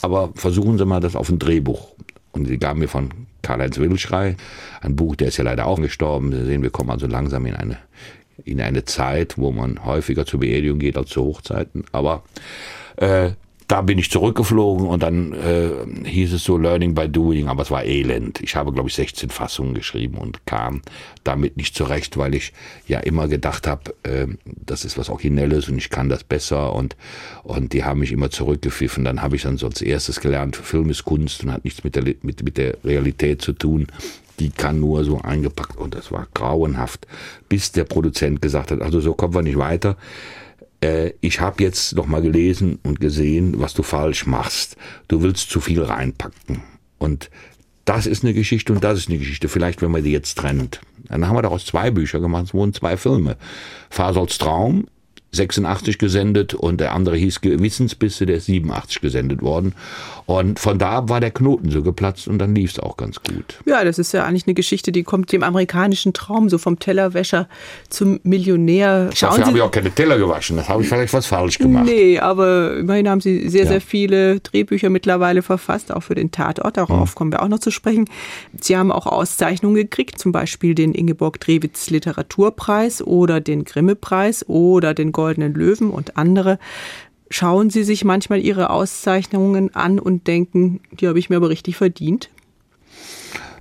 [0.01, 1.91] Aber versuchen Sie mal das auf ein Drehbuch.
[2.31, 4.35] Und sie gaben mir von Karl-Heinz Wilschrei
[4.81, 6.31] ein Buch, der ist ja leider auch gestorben.
[6.31, 7.77] Sie sehen, wir kommen also langsam in eine,
[8.43, 11.85] in eine Zeit, wo man häufiger zur Beerdigung geht als zu Hochzeiten.
[11.91, 12.23] Aber
[12.97, 13.31] äh,
[13.69, 15.69] da bin ich zurückgeflogen und dann äh,
[16.09, 18.41] hieß es so Learning by Doing, aber es war elend.
[18.41, 20.81] Ich habe, glaube ich, 16 Fassungen geschrieben und kam
[21.23, 22.51] damit nicht zurecht, weil ich
[22.87, 26.95] ja immer gedacht habe, äh, das ist was Originelles und ich kann das besser und,
[27.43, 29.05] und die haben mich immer zurückgepfiffen.
[29.05, 31.95] Dann habe ich dann so als erstes gelernt, Film ist Kunst und hat nichts mit
[31.95, 33.87] der, mit, mit der Realität zu tun
[34.39, 37.05] die kann nur so eingepackt und das war grauenhaft,
[37.49, 39.97] bis der Produzent gesagt hat, also so kommen wir nicht weiter
[40.81, 44.77] äh, ich habe jetzt noch mal gelesen und gesehen, was du falsch machst.
[45.07, 46.63] Du willst zu viel reinpacken.
[46.97, 47.29] Und
[47.85, 49.49] das ist eine Geschichte und das ist eine Geschichte.
[49.49, 50.81] Vielleicht, wenn man die jetzt trennt.
[51.07, 53.37] Dann haben wir daraus zwei Bücher gemacht, es wurden zwei Filme.
[53.89, 54.85] Fasols Traum
[55.31, 59.73] 86 gesendet und der andere hieß Gewissensbisse, der ist 87 gesendet worden.
[60.25, 63.59] Und von da war der Knoten so geplatzt und dann lief es auch ganz gut.
[63.65, 67.47] Ja, das ist ja eigentlich eine Geschichte, die kommt dem amerikanischen Traum, so vom Tellerwäscher
[67.89, 69.09] zum Millionär.
[69.15, 71.85] Schauen Dafür habe ich auch keine Teller gewaschen, das habe ich vielleicht was falsch gemacht.
[71.85, 73.69] Nee, aber immerhin haben Sie sehr, ja.
[73.69, 77.15] sehr viele Drehbücher mittlerweile verfasst, auch für den Tatort, darauf hm.
[77.15, 78.05] kommen wir auch noch zu sprechen.
[78.59, 84.93] Sie haben auch Auszeichnungen gekriegt, zum Beispiel den Ingeborg Drewitz Literaturpreis oder den Grimme-Preis oder
[84.93, 86.59] den Goldenen Löwen und andere.
[87.29, 91.75] Schauen Sie sich manchmal Ihre Auszeichnungen an und denken, die habe ich mir aber richtig
[91.75, 92.29] verdient?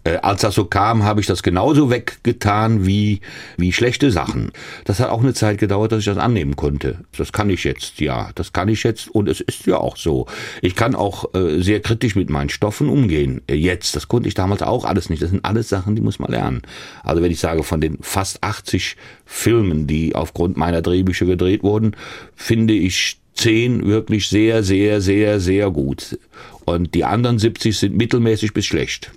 [0.04, 3.20] Äh, als das so kam, habe ich das genauso weggetan wie,
[3.56, 4.52] wie schlechte Sachen.
[4.84, 6.98] Das hat auch eine Zeit gedauert, dass ich das annehmen konnte.
[7.16, 8.30] Das kann ich jetzt, ja.
[8.34, 10.26] Das kann ich jetzt und es ist ja auch so.
[10.62, 13.42] Ich kann auch äh, sehr kritisch mit meinen Stoffen umgehen.
[13.48, 15.22] Äh, jetzt, das konnte ich damals auch alles nicht.
[15.22, 16.62] Das sind alles Sachen, die muss man lernen.
[17.02, 21.96] Also wenn ich sage, von den fast 80 Filmen, die aufgrund meiner Drehbücher gedreht wurden,
[22.34, 26.18] finde ich zehn wirklich sehr, sehr, sehr, sehr gut.
[26.64, 29.10] Und die anderen 70 sind mittelmäßig bis schlecht.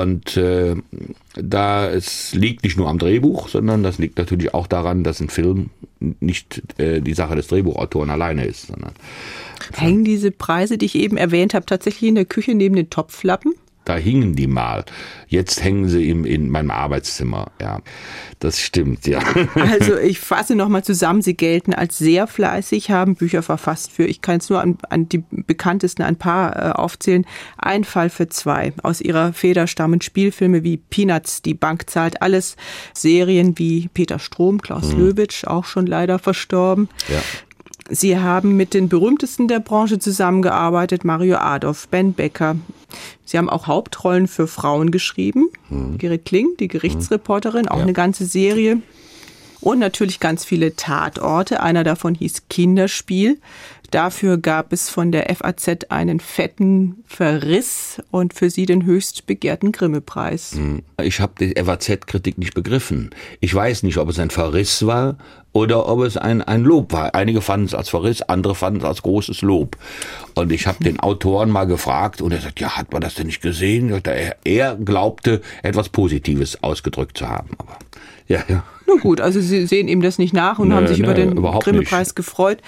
[0.00, 0.76] Und äh,
[1.34, 5.28] da es liegt nicht nur am Drehbuch, sondern das liegt natürlich auch daran, dass ein
[5.28, 5.70] Film
[6.20, 8.68] nicht äh, die Sache des Drehbuchautoren alleine ist.
[8.68, 8.92] Sondern
[9.74, 13.54] Hängen diese Preise, die ich eben erwähnt habe, tatsächlich in der Küche neben den Topflappen?
[13.92, 14.86] Da hingen die mal.
[15.28, 17.50] Jetzt hängen sie im, in meinem Arbeitszimmer.
[17.60, 17.80] Ja,
[18.38, 19.20] das stimmt, ja.
[19.54, 21.20] Also ich fasse nochmal zusammen.
[21.20, 25.10] Sie gelten als sehr fleißig, haben Bücher verfasst für, ich kann es nur an, an,
[25.10, 27.26] die bekanntesten ein paar äh, aufzählen.
[27.58, 28.72] Ein Fall für zwei.
[28.82, 32.56] Aus ihrer Feder stammen Spielfilme wie Peanuts, Die Bank zahlt alles.
[32.94, 35.00] Serien wie Peter Strom, Klaus mhm.
[35.00, 36.88] Löwitsch, auch schon leider verstorben.
[37.08, 37.20] Ja.
[37.90, 42.56] Sie haben mit den berühmtesten der Branche zusammengearbeitet, Mario Adolf, Ben Becker.
[43.24, 45.48] Sie haben auch Hauptrollen für Frauen geschrieben.
[45.70, 45.98] Mhm.
[45.98, 47.82] Gerrit Kling, die Gerichtsreporterin, auch ja.
[47.82, 48.82] eine ganze Serie.
[49.60, 51.62] Und natürlich ganz viele Tatorte.
[51.62, 53.38] Einer davon hieß Kinderspiel.
[53.92, 59.70] Dafür gab es von der FAZ einen fetten Verriss und für sie den höchst begehrten
[59.70, 60.52] Grimme-Preis.
[60.54, 60.82] Hm.
[61.02, 63.10] Ich habe die FAZ-Kritik nicht begriffen.
[63.40, 65.18] Ich weiß nicht, ob es ein Verriss war
[65.52, 67.14] oder ob es ein, ein Lob war.
[67.14, 69.76] Einige fanden es als Verriss, andere fanden es als großes Lob.
[70.34, 73.26] Und ich habe den Autoren mal gefragt und er sagt, ja, hat man das denn
[73.26, 74.00] nicht gesehen?
[74.04, 77.50] Er, er glaubte, etwas Positives ausgedrückt zu haben.
[77.58, 77.76] Aber
[78.28, 78.64] ja, ja.
[78.86, 81.14] Na gut, also Sie sehen ihm das nicht nach und nö, haben sich nö, über
[81.14, 82.58] den Grimme-Preis gefreut.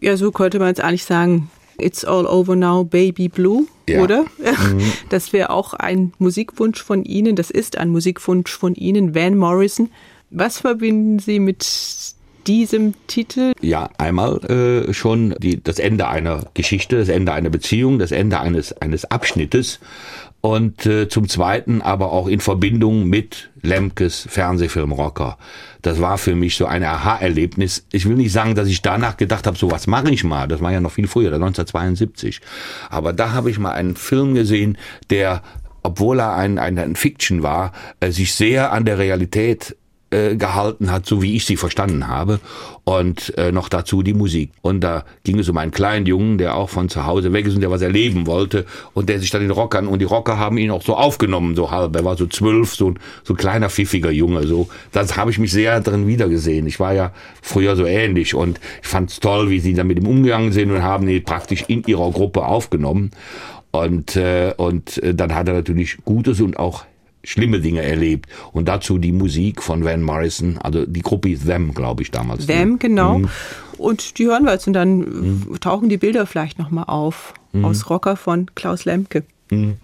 [0.00, 4.02] Ja, so könnte man jetzt eigentlich sagen, It's all over now, Baby Blue, ja.
[4.02, 4.24] oder?
[4.38, 4.80] Mhm.
[5.08, 7.34] Das wäre auch ein Musikwunsch von Ihnen.
[7.34, 9.90] Das ist ein Musikwunsch von Ihnen, Van Morrison.
[10.30, 11.62] Was verbinden Sie mit
[12.46, 13.52] diesem Titel?
[13.60, 18.40] Ja, einmal äh, schon die, das Ende einer Geschichte, das Ende einer Beziehung, das Ende
[18.40, 19.80] eines, eines Abschnittes
[20.42, 25.38] und äh, zum Zweiten aber auch in Verbindung mit Lemkes Fernsehfilm Rocker.
[25.82, 27.86] Das war für mich so ein Aha-Erlebnis.
[27.92, 30.48] Ich will nicht sagen, dass ich danach gedacht habe, so was mache ich mal.
[30.48, 32.40] Das war ja noch viel früher, 1972.
[32.90, 34.76] Aber da habe ich mal einen Film gesehen,
[35.10, 35.42] der
[35.84, 39.76] obwohl er ein, ein, ein Fiction war, äh, sich sehr an der Realität
[40.12, 42.40] äh, gehalten hat, so wie ich sie verstanden habe.
[42.84, 44.50] Und äh, noch dazu die Musik.
[44.60, 47.54] Und da ging es um einen kleinen Jungen, der auch von zu Hause weg ist
[47.54, 48.66] und der was erleben wollte.
[48.92, 51.70] Und der sich dann den Rockern, und die Rocker haben ihn auch so aufgenommen, so
[51.70, 51.94] halb.
[51.96, 54.46] Er war so zwölf, so ein, so ein kleiner, pfiffiger Junge.
[54.46, 56.66] So, das habe ich mich sehr drin wiedergesehen.
[56.66, 59.98] Ich war ja früher so ähnlich und ich fand es toll, wie sie dann mit
[59.98, 63.12] ihm umgegangen sind und haben ihn praktisch in ihrer Gruppe aufgenommen.
[63.70, 66.84] Und, äh, und äh, dann hat er natürlich Gutes und auch
[67.24, 68.28] schlimme Dinge erlebt.
[68.52, 72.46] Und dazu die Musik von Van Morrison, also die Gruppe Them, glaube ich, damals.
[72.46, 73.18] Them, genau.
[73.18, 73.28] Mhm.
[73.78, 75.60] Und die hören wir jetzt und dann mhm.
[75.60, 77.64] tauchen die Bilder vielleicht nochmal auf mhm.
[77.64, 79.24] aus Rocker von Klaus Lemke.
[79.50, 79.76] Mhm.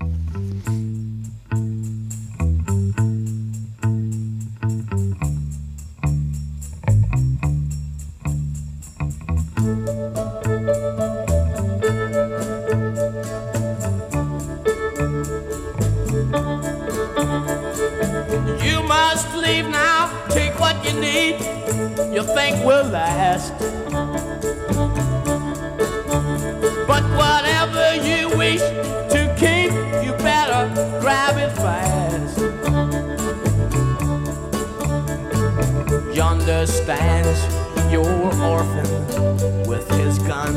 [21.04, 23.52] You think will last.
[26.86, 29.70] But whatever you wish to keep,
[30.04, 30.68] you better
[31.00, 32.38] grab it fast.
[36.14, 37.40] Yonder stands
[37.92, 38.06] your
[38.42, 40.54] orphan with his gun,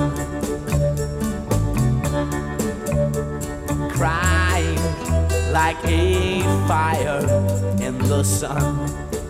[3.90, 4.80] crying
[5.52, 7.20] like a fire
[7.80, 9.21] in the sun.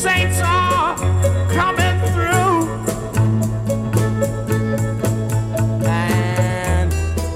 [0.00, 0.96] Saints are
[1.50, 2.66] coming through.
[5.86, 6.90] And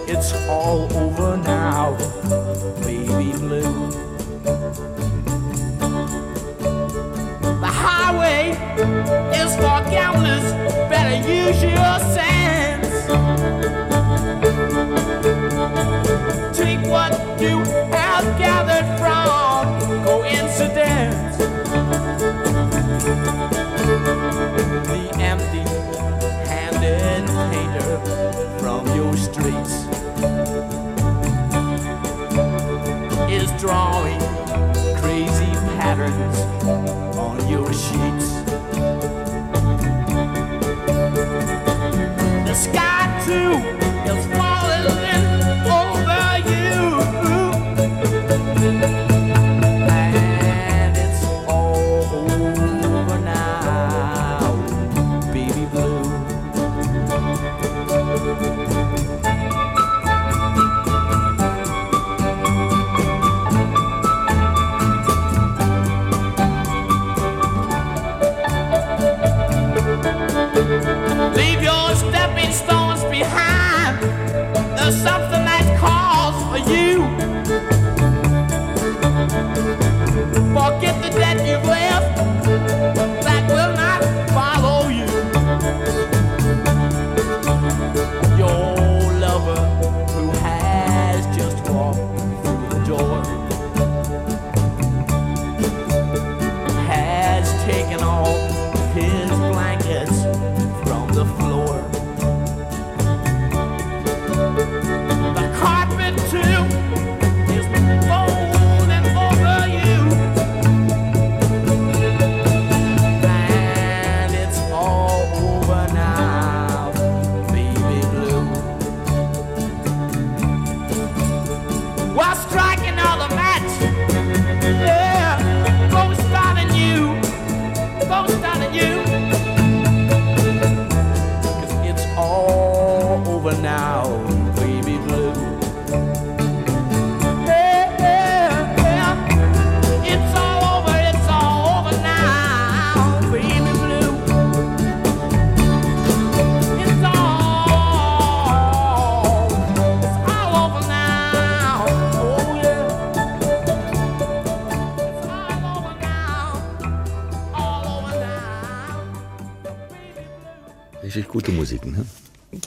[0.08, 1.94] it's all over now,
[42.64, 43.83] The sky,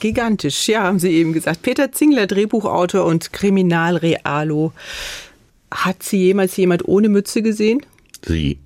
[0.08, 1.60] Gigantisch, ja, haben Sie eben gesagt.
[1.60, 4.72] Peter Zingler, Drehbuchautor und Kriminalrealo.
[5.70, 7.84] Hat Sie jemals jemand ohne Mütze gesehen?
[8.24, 8.58] Sie.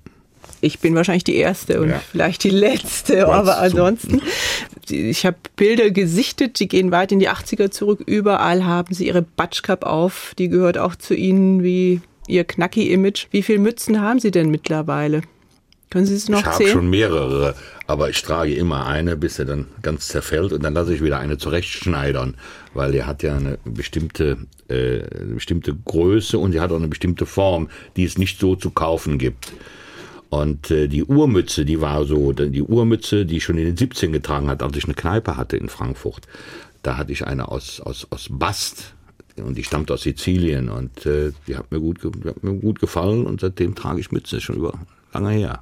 [0.61, 2.01] Ich bin wahrscheinlich die Erste und ja.
[2.11, 4.21] vielleicht die Letzte, Was aber ansonsten.
[4.89, 8.01] Ich habe Bilder gesichtet, die gehen weit in die 80er zurück.
[8.05, 10.33] Überall haben Sie Ihre Batschkap auf.
[10.37, 13.27] Die gehört auch zu Ihnen wie Ihr Knacki-Image.
[13.31, 15.23] Wie viele Mützen haben Sie denn mittlerweile?
[15.93, 16.61] Können Sie es noch ich zählen?
[16.61, 17.53] Ich habe schon mehrere,
[17.85, 21.19] aber ich trage immer eine, bis er dann ganz zerfällt und dann lasse ich wieder
[21.19, 22.33] eine zurechtschneidern,
[22.73, 24.37] weil er hat ja eine bestimmte,
[24.69, 28.55] äh, eine bestimmte Größe und er hat auch eine bestimmte Form, die es nicht so
[28.55, 29.53] zu kaufen gibt.
[30.31, 34.11] Und äh, die Uhrmütze, die war so, die Uhrmütze, die ich schon in den 17
[34.11, 36.25] getragen hat, als ich eine Kneipe hatte in Frankfurt.
[36.81, 38.95] Da hatte ich eine aus, aus, aus Bast,
[39.37, 43.27] und die stammt aus Sizilien und äh, die hat mir gut, hat mir gut gefallen
[43.27, 44.73] und seitdem trage ich Mütze schon über
[45.13, 45.61] lange her.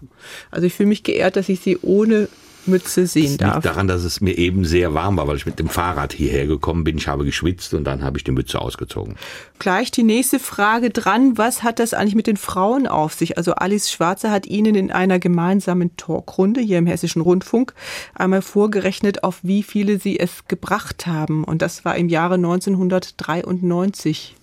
[0.50, 2.28] Also ich fühle mich geehrt, dass ich Sie ohne
[2.66, 3.56] Mütze sehen das darf.
[3.56, 6.46] liegt daran, dass es mir eben sehr warm war, weil ich mit dem Fahrrad hierher
[6.46, 6.98] gekommen bin.
[6.98, 9.16] Ich habe geschwitzt und dann habe ich die Mütze ausgezogen.
[9.60, 11.38] Gleich die nächste Frage dran.
[11.38, 13.38] Was hat das eigentlich mit den Frauen auf sich?
[13.38, 17.74] Also Alice Schwarze hat Ihnen in einer gemeinsamen Talkrunde hier im Hessischen Rundfunk
[18.14, 21.44] einmal vorgerechnet, auf wie viele Sie es gebracht haben.
[21.44, 24.36] Und das war im Jahre 1993.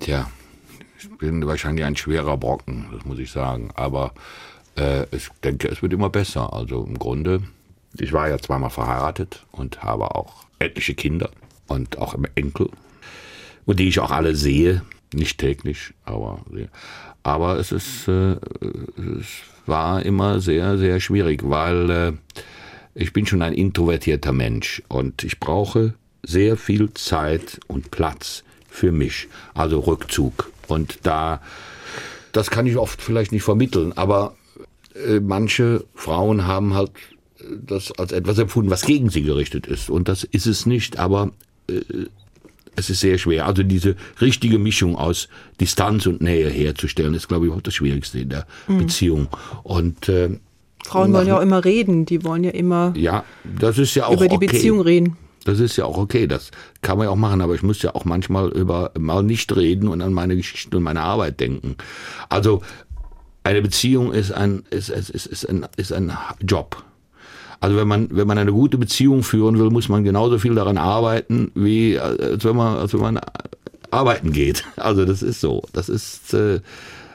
[0.00, 0.28] Tja,
[1.04, 3.70] ich bin wahrscheinlich ein schwerer Brocken, das muss ich sagen.
[3.74, 4.12] Aber
[4.76, 6.52] äh, ich denke, es wird immer besser.
[6.52, 7.42] Also im Grunde,
[7.98, 11.30] ich war ja zweimal verheiratet und habe auch etliche Kinder
[11.66, 12.68] und auch Enkel.
[13.66, 14.82] Und die ich auch alle sehe,
[15.12, 16.40] nicht täglich, aber.
[17.22, 19.26] Aber es ist, äh, es
[19.66, 22.12] war immer sehr, sehr schwierig, weil äh,
[22.94, 28.44] ich bin schon ein introvertierter Mensch und ich brauche sehr viel Zeit und Platz
[28.74, 30.50] für mich, also Rückzug.
[30.66, 31.40] Und da,
[32.32, 34.34] das kann ich oft vielleicht nicht vermitteln, aber
[34.94, 36.90] äh, manche Frauen haben halt
[37.64, 39.90] das als etwas empfunden, was gegen sie gerichtet ist.
[39.90, 41.30] Und das ist es nicht, aber
[41.70, 41.82] äh,
[42.74, 43.46] es ist sehr schwer.
[43.46, 45.28] Also diese richtige Mischung aus
[45.60, 48.78] Distanz und Nähe herzustellen, ist, glaube ich, auch das Schwierigste in der mhm.
[48.78, 49.28] Beziehung.
[49.62, 50.30] Und äh,
[50.84, 54.14] Frauen wollen ja auch immer reden, die wollen ja immer ja, das ist ja auch
[54.14, 54.48] über die okay.
[54.48, 55.16] Beziehung reden.
[55.44, 56.50] Das ist ja auch okay, das
[56.82, 59.88] kann man ja auch machen, aber ich muss ja auch manchmal über mal nicht reden
[59.88, 61.76] und an meine Geschichten und meine Arbeit denken.
[62.28, 62.62] Also
[63.44, 66.82] eine Beziehung ist ein, ist, ist, ist, ist, ein, ist ein Job.
[67.60, 70.78] Also wenn man, wenn man eine gute Beziehung führen will, muss man genauso viel daran
[70.78, 73.20] arbeiten, wie als wenn man, als wenn man
[73.90, 74.64] arbeiten geht.
[74.76, 75.62] Also das ist so.
[75.72, 76.60] Das ist, äh,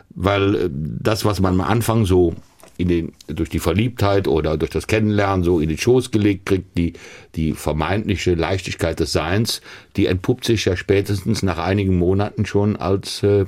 [0.10, 2.34] weil das, was man am Anfang so
[2.80, 6.78] in den, durch die Verliebtheit oder durch das Kennenlernen so in den Schoß gelegt kriegt,
[6.78, 6.94] die,
[7.36, 9.62] die vermeintliche Leichtigkeit des Seins,
[9.98, 13.46] die entpuppt sich ja spätestens nach einigen Monaten schon als, äh,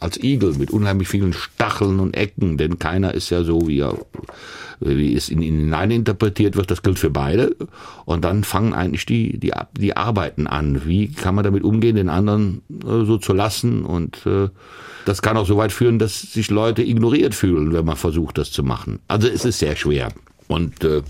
[0.00, 3.96] als Igel mit unheimlich vielen Stacheln und Ecken, denn keiner ist ja so, wie er
[4.80, 7.56] wie es in ihn hinein interpretiert wird, das gilt für beide.
[8.04, 10.82] Und dann fangen eigentlich die, die, die Arbeiten an.
[10.84, 13.86] Wie kann man damit umgehen, den anderen äh, so zu lassen?
[13.86, 14.50] Und äh,
[15.06, 18.50] das kann auch so weit führen, dass sich Leute ignoriert fühlen, wenn man versucht, das
[18.50, 18.98] zu machen.
[19.06, 20.12] Also es ist sehr schwer.
[20.48, 21.02] Und äh,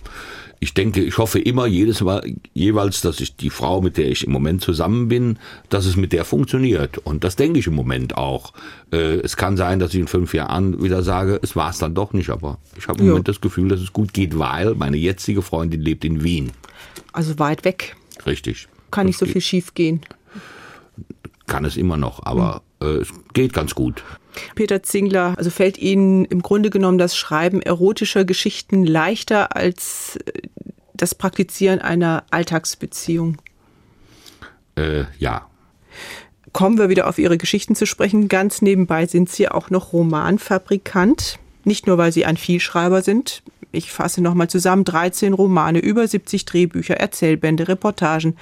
[0.60, 2.22] ich denke, ich hoffe immer jedes Mal,
[2.52, 5.38] jeweils, dass ich die Frau, mit der ich im Moment zusammen bin,
[5.70, 6.98] dass es mit der funktioniert.
[6.98, 8.52] Und das denke ich im Moment auch.
[8.92, 11.94] Äh, es kann sein, dass ich in fünf Jahren wieder sage, es war es dann
[11.94, 13.12] doch nicht, aber ich habe im jo.
[13.12, 16.52] Moment das Gefühl, dass es gut geht, weil meine jetzige Freundin lebt in Wien.
[17.14, 17.96] Also weit weg.
[18.26, 18.68] Richtig.
[18.90, 20.02] Kann nicht so viel schief gehen.
[21.46, 24.02] Kann es immer noch, aber äh, es geht ganz gut.
[24.54, 30.42] Peter Zingler, also fällt Ihnen im Grunde genommen das Schreiben erotischer Geschichten leichter als äh,
[30.94, 33.36] das Praktizieren einer Alltagsbeziehung?
[34.76, 35.46] Äh, ja.
[36.52, 38.28] Kommen wir wieder auf Ihre Geschichten zu sprechen.
[38.28, 41.38] Ganz nebenbei sind Sie auch noch Romanfabrikant.
[41.64, 43.42] Nicht nur, weil Sie ein Vielschreiber sind.
[43.76, 44.84] Ich fasse nochmal zusammen.
[44.84, 48.36] 13 Romane, über 70 Drehbücher, Erzählbände, Reportagen,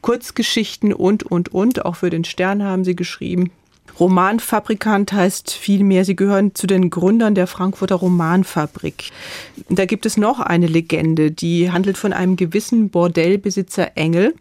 [0.00, 1.84] Kurzgeschichten und, und, und.
[1.84, 3.50] Auch für den Stern haben Sie geschrieben.
[3.98, 9.10] Romanfabrikant heißt vielmehr, Sie gehören zu den Gründern der Frankfurter Romanfabrik.
[9.68, 14.34] Da gibt es noch eine Legende, die handelt von einem gewissen Bordellbesitzer Engel,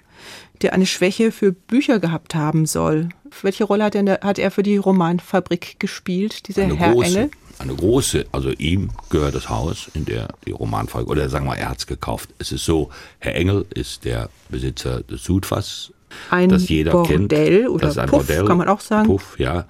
[0.61, 3.09] der eine Schwäche für Bücher gehabt haben soll.
[3.41, 7.31] Welche Rolle hat er, hat er für die Romanfabrik gespielt, dieser eine Herr große, Engel?
[7.57, 11.69] Eine große, also ihm gehört das Haus, in der die Romanfabrik, oder sagen wir, er
[11.69, 12.29] hat es gekauft.
[12.37, 12.89] Es ist so,
[13.19, 15.91] Herr Engel ist der Besitzer des Sudfass
[16.29, 17.69] ein das jeder Bordell kennt.
[17.69, 19.07] oder das ist ein Puff, Bordell, kann man auch sagen.
[19.07, 19.65] Puff, ja.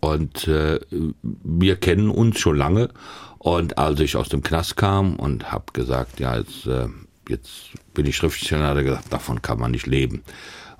[0.00, 0.78] Und äh,
[1.20, 2.90] wir kennen uns schon lange.
[3.38, 6.86] Und als ich aus dem Knast kam und habe gesagt, ja, jetzt, äh,
[7.28, 10.22] jetzt bin ich Schriftsteller, hat er gesagt, davon kann man nicht leben.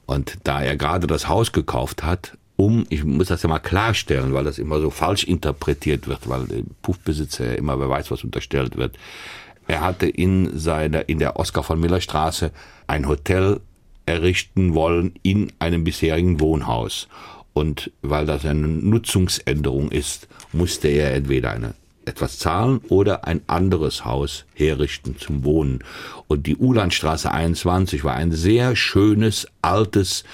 [0.07, 4.34] Und da er gerade das Haus gekauft hat, um, ich muss das ja mal klarstellen,
[4.34, 6.44] weil das immer so falsch interpretiert wird, weil
[6.82, 8.98] Puffbesitzer ja immer, wer weiß, was unterstellt wird.
[9.68, 12.50] Er hatte in seiner, in der Oskar von Miller Straße
[12.88, 13.61] ein Hotel
[14.06, 17.06] errichten wollen in einem bisherigen Wohnhaus.
[17.52, 21.74] Und weil das eine Nutzungsänderung ist, musste er entweder eine
[22.06, 25.84] etwas zahlen oder ein anderes Haus herrichten zum Wohnen.
[26.26, 30.24] Und die Ulandstraße 21 war ein sehr schönes, altes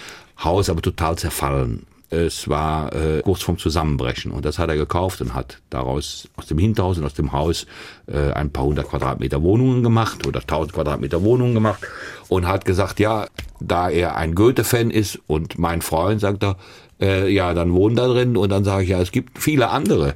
[0.42, 1.84] Haus, aber total zerfallen.
[2.14, 6.46] Es war äh, kurz vorm Zusammenbrechen und das hat er gekauft und hat daraus aus
[6.46, 7.66] dem Hinterhaus und aus dem Haus
[8.06, 11.80] äh, ein paar hundert Quadratmeter Wohnungen gemacht oder tausend Quadratmeter Wohnungen gemacht
[12.28, 13.26] und hat gesagt, ja,
[13.60, 16.56] da er ein Goethe-Fan ist und mein Freund, sagt er,
[17.00, 20.14] äh, ja, dann wohnen da drin und dann sage ich, ja, es gibt viele andere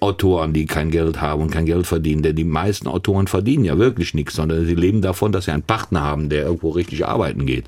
[0.00, 3.78] Autoren, die kein Geld haben und kein Geld verdienen, denn die meisten Autoren verdienen ja
[3.78, 7.46] wirklich nichts, sondern sie leben davon, dass sie einen Partner haben, der irgendwo richtig arbeiten
[7.46, 7.66] geht.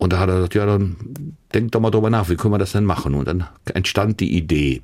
[0.00, 0.96] Und da hat er gesagt, ja, dann
[1.52, 3.14] denk doch mal drüber nach, wie können wir das denn machen?
[3.14, 4.80] Und dann entstand die Idee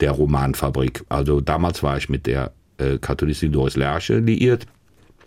[0.00, 1.04] der Romanfabrik.
[1.08, 4.66] Also damals war ich mit der äh, Katholistin Doris Lerche liiert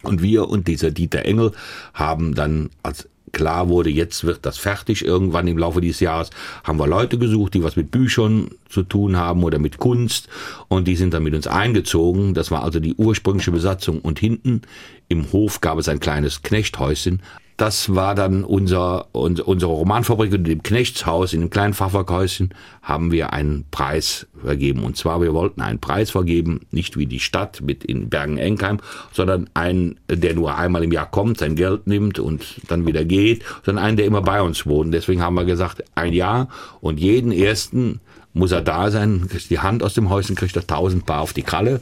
[0.03, 1.53] Und wir und dieser Dieter Engel
[1.93, 5.05] haben dann als klar wurde, jetzt wird das fertig.
[5.05, 6.31] Irgendwann im Laufe dieses Jahres
[6.65, 10.27] haben wir Leute gesucht, die was mit Büchern zu tun haben oder mit Kunst.
[10.67, 12.33] Und die sind dann mit uns eingezogen.
[12.33, 13.99] Das war also die ursprüngliche Besatzung.
[14.01, 14.63] Und hinten
[15.07, 17.21] im Hof gab es ein kleines Knechthäuschen,
[17.61, 23.33] das war dann unser, unsere Romanfabrik in dem Knechtshaus, in dem kleinen Fachwerkhäuschen, haben wir
[23.33, 24.83] einen Preis vergeben.
[24.83, 28.79] Und zwar, wir wollten einen Preis vergeben, nicht wie die Stadt mit in Bergen-Enkheim,
[29.11, 33.43] sondern einen, der nur einmal im Jahr kommt, sein Geld nimmt und dann wieder geht,
[33.63, 34.91] sondern einen, der immer bei uns wohnt.
[34.91, 36.47] Deswegen haben wir gesagt, ein Jahr
[36.79, 37.99] und jeden ersten
[38.33, 41.33] muss er da sein, kriegt die Hand aus dem Häuschen, kriegt er tausend Paar auf
[41.33, 41.79] die Kralle.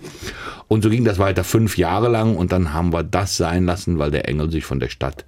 [0.68, 3.98] Und so ging das weiter fünf Jahre lang und dann haben wir das sein lassen,
[3.98, 5.26] weil der Engel sich von der Stadt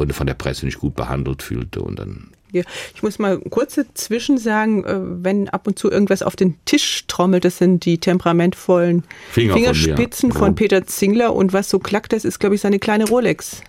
[0.00, 2.62] und von der Presse nicht gut behandelt fühlte und dann ja,
[2.94, 7.04] ich muss mal kurz dazwischen sagen, äh, wenn ab und zu irgendwas auf den Tisch
[7.06, 12.12] trommelt, das sind die temperamentvollen Finger Fingerspitzen von, von, Peter Zingler und was so klackt,
[12.12, 13.62] das ist, glaube ich, seine kleine Rolex.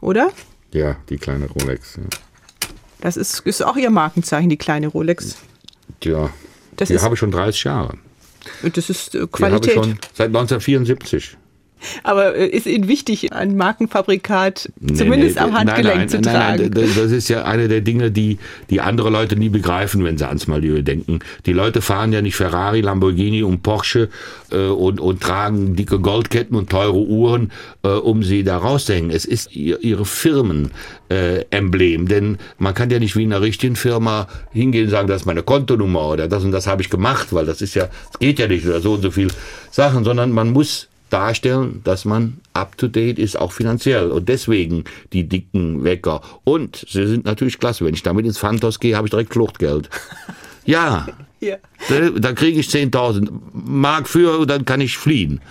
[0.00, 0.30] Oder?
[0.72, 1.96] Ja, die kleine Rolex.
[1.96, 2.02] Ja.
[3.02, 5.36] Das ist, ist auch Ihr Markenzeichen, die kleine Rolex.
[6.02, 6.30] Ja,
[6.76, 7.98] das die habe ich schon 30 Jahre.
[8.62, 9.40] Das ist Qualität.
[9.40, 11.36] Die habe ich schon seit 1974.
[12.02, 16.20] Aber äh, ist Ihnen wichtig, ein Markenfabrikat nee, zumindest nee, am Handgelenk nein, nein, zu
[16.20, 16.62] tragen?
[16.62, 18.38] Nein, nein, das ist ja eine der Dinge, die,
[18.70, 21.20] die andere Leute nie begreifen, wenn sie ans Milieu denken.
[21.46, 24.08] Die Leute fahren ja nicht Ferrari, Lamborghini und Porsche
[24.50, 29.10] äh, und, und tragen dicke Goldketten und teure Uhren, äh, um sie da rauszuhängen.
[29.10, 30.70] Es ist ihr, ihre Firmen.
[31.08, 35.22] Äh, denn man kann ja nicht wie in einer richtigen Firma hingehen und sagen, das
[35.22, 38.18] ist meine Kontonummer oder das und das habe ich gemacht, weil das ist ja, das
[38.18, 39.28] geht ja nicht oder so und so viel
[39.70, 44.10] Sachen, sondern man muss darstellen, dass man up-to-date ist, auch finanziell.
[44.10, 46.20] Und deswegen die dicken Wecker.
[46.42, 47.84] Und sie sind natürlich klasse.
[47.84, 49.88] Wenn ich damit ins Phantos gehe, habe ich direkt Fluchtgeld.
[50.66, 51.06] Ja.
[51.40, 51.56] ja.
[51.90, 55.42] Da, da kriege ich 10.000 Mark für und dann kann ich fliehen.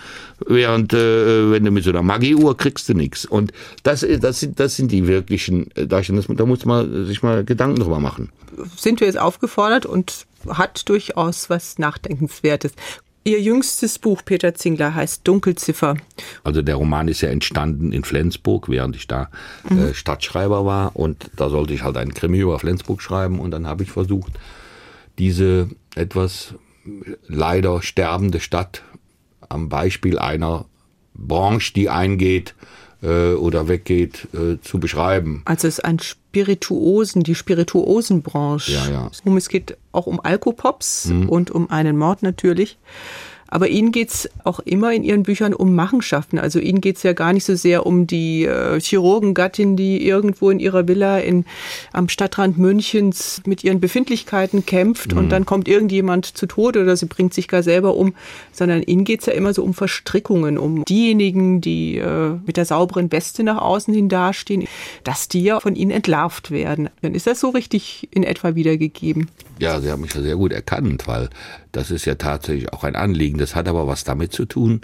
[0.44, 3.24] Während, äh, wenn du mit so einer Magieuhr kriegst du nichts.
[3.24, 3.52] Und
[3.84, 6.36] das, das, sind, das sind die wirklichen Darstellungen.
[6.36, 8.32] Da muss man sich mal Gedanken drüber machen.
[8.76, 12.72] Sind wir jetzt aufgefordert und hat durchaus was Nachdenkenswertes.
[13.26, 15.96] Ihr jüngstes Buch, Peter Zingler, heißt Dunkelziffer.
[16.42, 19.30] Also der Roman ist ja entstanden in Flensburg, während ich da
[19.68, 19.78] mhm.
[19.78, 20.94] äh, Stadtschreiber war.
[20.94, 23.40] Und da sollte ich halt einen Krimi über Flensburg schreiben.
[23.40, 24.32] Und dann habe ich versucht,
[25.18, 26.54] diese etwas
[27.26, 28.82] leider sterbende Stadt
[29.48, 30.66] am Beispiel einer
[31.14, 32.54] Branche, die eingeht,
[33.34, 35.42] oder weggeht, äh, zu beschreiben.
[35.44, 38.72] Also es ist ein Spirituosen, die Spirituosenbranche.
[38.72, 39.10] Ja, ja.
[39.36, 41.28] es geht auch um Alkopops mhm.
[41.28, 42.78] und um einen Mord natürlich.
[43.48, 46.38] Aber Ihnen geht's auch immer in Ihren Büchern um Machenschaften.
[46.38, 50.60] Also Ihnen geht's ja gar nicht so sehr um die äh, Chirurgengattin, die irgendwo in
[50.60, 51.44] ihrer Villa in,
[51.92, 55.18] am Stadtrand Münchens mit ihren Befindlichkeiten kämpft mhm.
[55.18, 58.14] und dann kommt irgendjemand zu Tode oder sie bringt sich gar selber um,
[58.52, 63.10] sondern Ihnen geht's ja immer so um Verstrickungen, um diejenigen, die äh, mit der sauberen
[63.12, 64.66] Weste nach außen hin dastehen,
[65.02, 66.88] dass die ja von Ihnen entlarvt werden.
[67.02, 69.30] Dann ist das so richtig in etwa wiedergegeben.
[69.58, 71.30] Ja, Sie haben mich ja sehr gut erkannt, weil
[71.76, 73.38] das ist ja tatsächlich auch ein Anliegen.
[73.38, 74.80] Das hat aber was damit zu tun.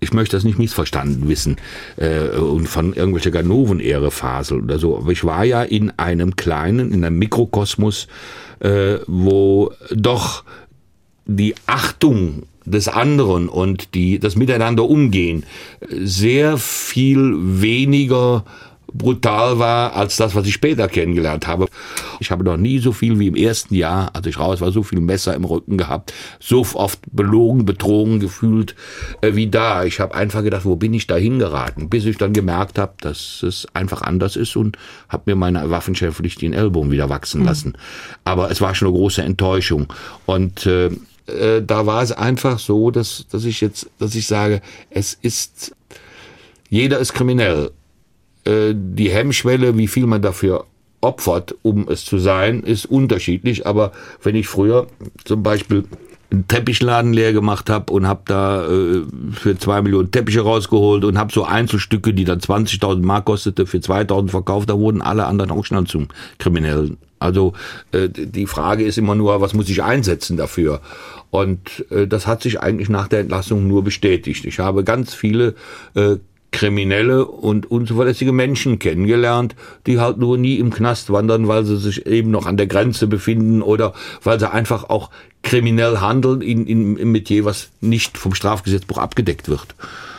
[0.00, 1.56] Ich möchte das nicht missverstanden wissen
[1.96, 4.96] äh, und von irgendwelcher Ganoven-Ehre faseln oder so.
[4.96, 8.08] Aber ich war ja in einem kleinen, in einem Mikrokosmos,
[8.60, 10.44] äh, wo doch
[11.24, 15.44] die Achtung des anderen und die, das Miteinander umgehen
[15.88, 18.44] sehr viel weniger
[18.92, 21.66] brutal war als das, was ich später kennengelernt habe.
[22.20, 24.82] Ich habe noch nie so viel wie im ersten Jahr, als ich raus war, so
[24.82, 28.74] viel Messer im Rücken gehabt, so oft belogen, betrogen gefühlt
[29.20, 29.84] äh, wie da.
[29.84, 33.42] Ich habe einfach gedacht, wo bin ich da hingeraten, bis ich dann gemerkt habe, dass
[33.42, 34.76] es einfach anders ist und
[35.08, 37.46] habe mir meine Waffenschärpflicht den Ellbogen wieder wachsen mhm.
[37.46, 37.72] lassen.
[38.24, 39.92] Aber es war schon eine große Enttäuschung
[40.26, 40.90] und äh,
[41.26, 45.74] äh, da war es einfach so, dass, dass ich jetzt, dass ich sage, es ist,
[46.68, 47.70] jeder ist kriminell
[48.44, 50.66] äh, die Hemmschwelle, wie viel man dafür
[51.00, 53.66] opfert, um es zu sein, ist unterschiedlich.
[53.66, 54.86] Aber wenn ich früher
[55.24, 55.84] zum Beispiel
[56.30, 61.18] einen Teppichladen leer gemacht habe und habe da äh, für zwei Millionen Teppiche rausgeholt und
[61.18, 65.50] habe so Einzelstücke, die dann 20.000 Mark kostete, für 2.000 verkauft, da wurden alle anderen
[65.50, 66.96] auch schnell zum Kriminellen.
[67.18, 67.52] Also
[67.92, 70.80] äh, die Frage ist immer nur, was muss ich einsetzen dafür?
[71.30, 74.44] Und äh, das hat sich eigentlich nach der Entlassung nur bestätigt.
[74.44, 75.54] Ich habe ganz viele
[75.94, 76.16] äh,
[76.52, 82.06] kriminelle und unzuverlässige Menschen kennengelernt, die halt nur nie im Knast wandern, weil sie sich
[82.06, 85.10] eben noch an der Grenze befinden oder weil sie einfach auch
[85.42, 89.74] kriminell handeln in, in, im Metier, was nicht vom Strafgesetzbuch abgedeckt wird.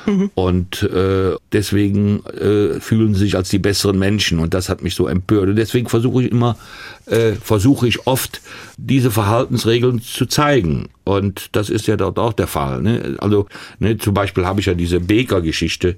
[0.05, 0.31] Mhm.
[0.35, 4.95] Und äh, deswegen äh, fühlen sie sich als die besseren Menschen und das hat mich
[4.95, 5.49] so empört.
[5.49, 6.57] Und deswegen versuche ich immer,
[7.05, 8.41] äh, versuche ich oft,
[8.77, 10.89] diese Verhaltensregeln zu zeigen.
[11.03, 12.81] Und das ist ja dort auch der Fall.
[12.81, 13.15] Ne?
[13.19, 13.47] Also
[13.79, 15.97] ne, zum Beispiel habe ich ja diese Baker-Geschichte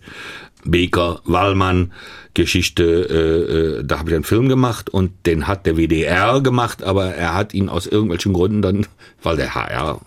[0.65, 1.93] Beker, Wallmann,
[2.33, 6.83] Geschichte, äh, äh, da habe ich einen Film gemacht und den hat der WDR gemacht,
[6.83, 8.87] aber er hat ihn aus irgendwelchen Gründen dann,
[9.23, 10.01] weil der HR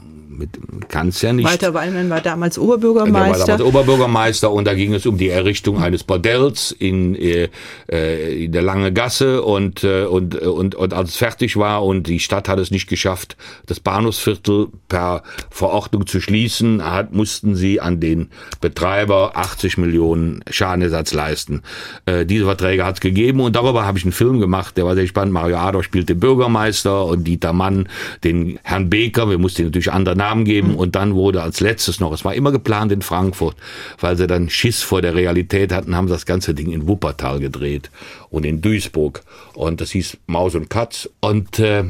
[0.88, 1.46] kann es ja nicht.
[1.46, 3.18] Walter Wallmann war damals Oberbürgermeister.
[3.18, 7.48] Der war damals Oberbürgermeister und da ging es um die Errichtung eines Bordells in, äh,
[7.90, 12.06] äh, in der Lange Gasse und, äh, und, und, und als es fertig war und
[12.06, 17.80] die Stadt hat es nicht geschafft, das Bahnhofsviertel per Verordnung zu schließen, hat, mussten sie
[17.80, 18.28] an den
[18.60, 21.62] Betreiber 80 Millionen Schadenersatz leisten.
[22.06, 24.94] Äh, diese Verträge hat es gegeben und darüber habe ich einen Film gemacht, der war
[24.94, 25.32] sehr spannend.
[25.32, 27.88] Mario Ador spielt den Bürgermeister und Dieter Mann
[28.24, 29.30] den Herrn Beker.
[29.30, 32.52] Wir mussten natürlich andere Namen geben und dann wurde als letztes noch, es war immer
[32.52, 33.56] geplant in Frankfurt,
[33.98, 37.90] weil sie dann Schiss vor der Realität hatten, haben das ganze Ding in Wuppertal gedreht
[38.28, 39.22] und in Duisburg
[39.54, 41.84] und das hieß Maus und Katz und äh,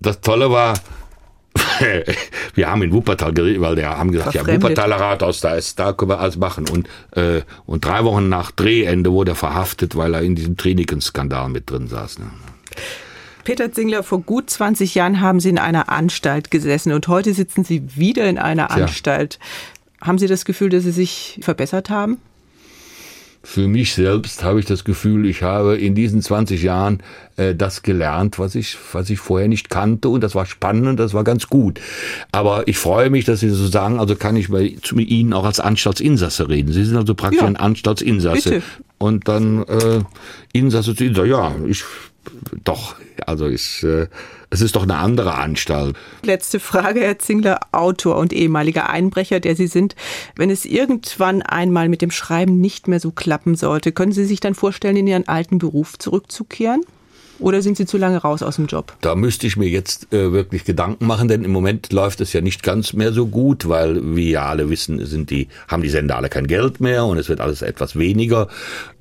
[0.00, 0.74] das Tolle war,
[2.54, 5.92] wir haben in Wuppertal geredet, weil der haben gesagt, ja, Wuppertaler Rathaus, da ist, da
[5.92, 6.68] können wir alles machen.
[6.68, 11.48] Und, äh, und drei Wochen nach Drehende wurde er verhaftet, weil er in diesem Triniken-Skandal
[11.48, 12.18] mit drin saß.
[12.18, 12.26] Ne?
[13.46, 17.62] Peter Zingler, vor gut 20 Jahren haben Sie in einer Anstalt gesessen und heute sitzen
[17.62, 18.86] Sie wieder in einer Tja.
[18.86, 19.38] Anstalt.
[20.00, 22.18] Haben Sie das Gefühl, dass Sie sich verbessert haben?
[23.44, 27.04] Für mich selbst habe ich das Gefühl, ich habe in diesen 20 Jahren
[27.36, 31.14] äh, das gelernt, was ich, was ich vorher nicht kannte und das war spannend, das
[31.14, 31.80] war ganz gut.
[32.32, 35.44] Aber ich freue mich, dass Sie so sagen, also kann ich bei, zu Ihnen auch
[35.44, 36.72] als Anstaltsinsasse reden.
[36.72, 37.46] Sie sind also praktisch ja.
[37.46, 38.50] ein Anstaltsinsasse.
[38.50, 38.62] Bitte.
[38.98, 40.00] Und dann äh,
[40.52, 41.84] Insasse zu Insasse, ja, ich
[42.64, 42.96] doch,
[43.26, 44.08] also ist, äh,
[44.50, 45.96] es ist doch eine andere Anstalt.
[46.22, 49.96] Letzte Frage, Herr Zingler, Autor und ehemaliger Einbrecher, der Sie sind.
[50.36, 54.40] Wenn es irgendwann einmal mit dem Schreiben nicht mehr so klappen sollte, können Sie sich
[54.40, 56.82] dann vorstellen, in Ihren alten Beruf zurückzukehren?
[57.38, 58.96] Oder sind Sie zu lange raus aus dem Job?
[59.00, 62.40] Da müsste ich mir jetzt äh, wirklich Gedanken machen, denn im Moment läuft es ja
[62.40, 66.16] nicht ganz mehr so gut, weil wie ja alle wissen, sind die, haben die Sender
[66.16, 68.48] alle kein Geld mehr und es wird alles etwas weniger.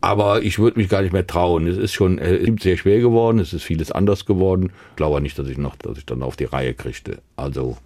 [0.02, 1.68] Aber ich würde mich gar nicht mehr trauen.
[1.68, 4.72] Es ist schon äh, sehr schwer geworden, es ist vieles anders geworden.
[4.92, 7.20] Ich glaube nicht, dass ich noch, dass ich dann auf die Reihe kriegte.
[7.36, 7.78] Also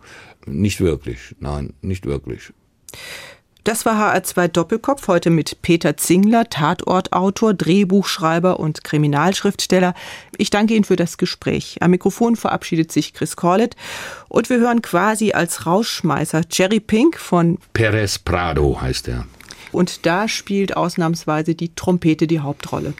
[0.45, 2.53] nicht wirklich, nein, nicht wirklich.
[3.69, 9.93] Das war HR2 Doppelkopf heute mit Peter Zingler, Tatortautor, Drehbuchschreiber und Kriminalschriftsteller.
[10.39, 11.77] Ich danke Ihnen für das Gespräch.
[11.79, 13.75] Am Mikrofon verabschiedet sich Chris Corlett
[14.27, 19.27] und wir hören quasi als Rausschmeißer Jerry Pink von Perez Prado heißt er.
[19.71, 22.95] Und da spielt ausnahmsweise die Trompete die Hauptrolle.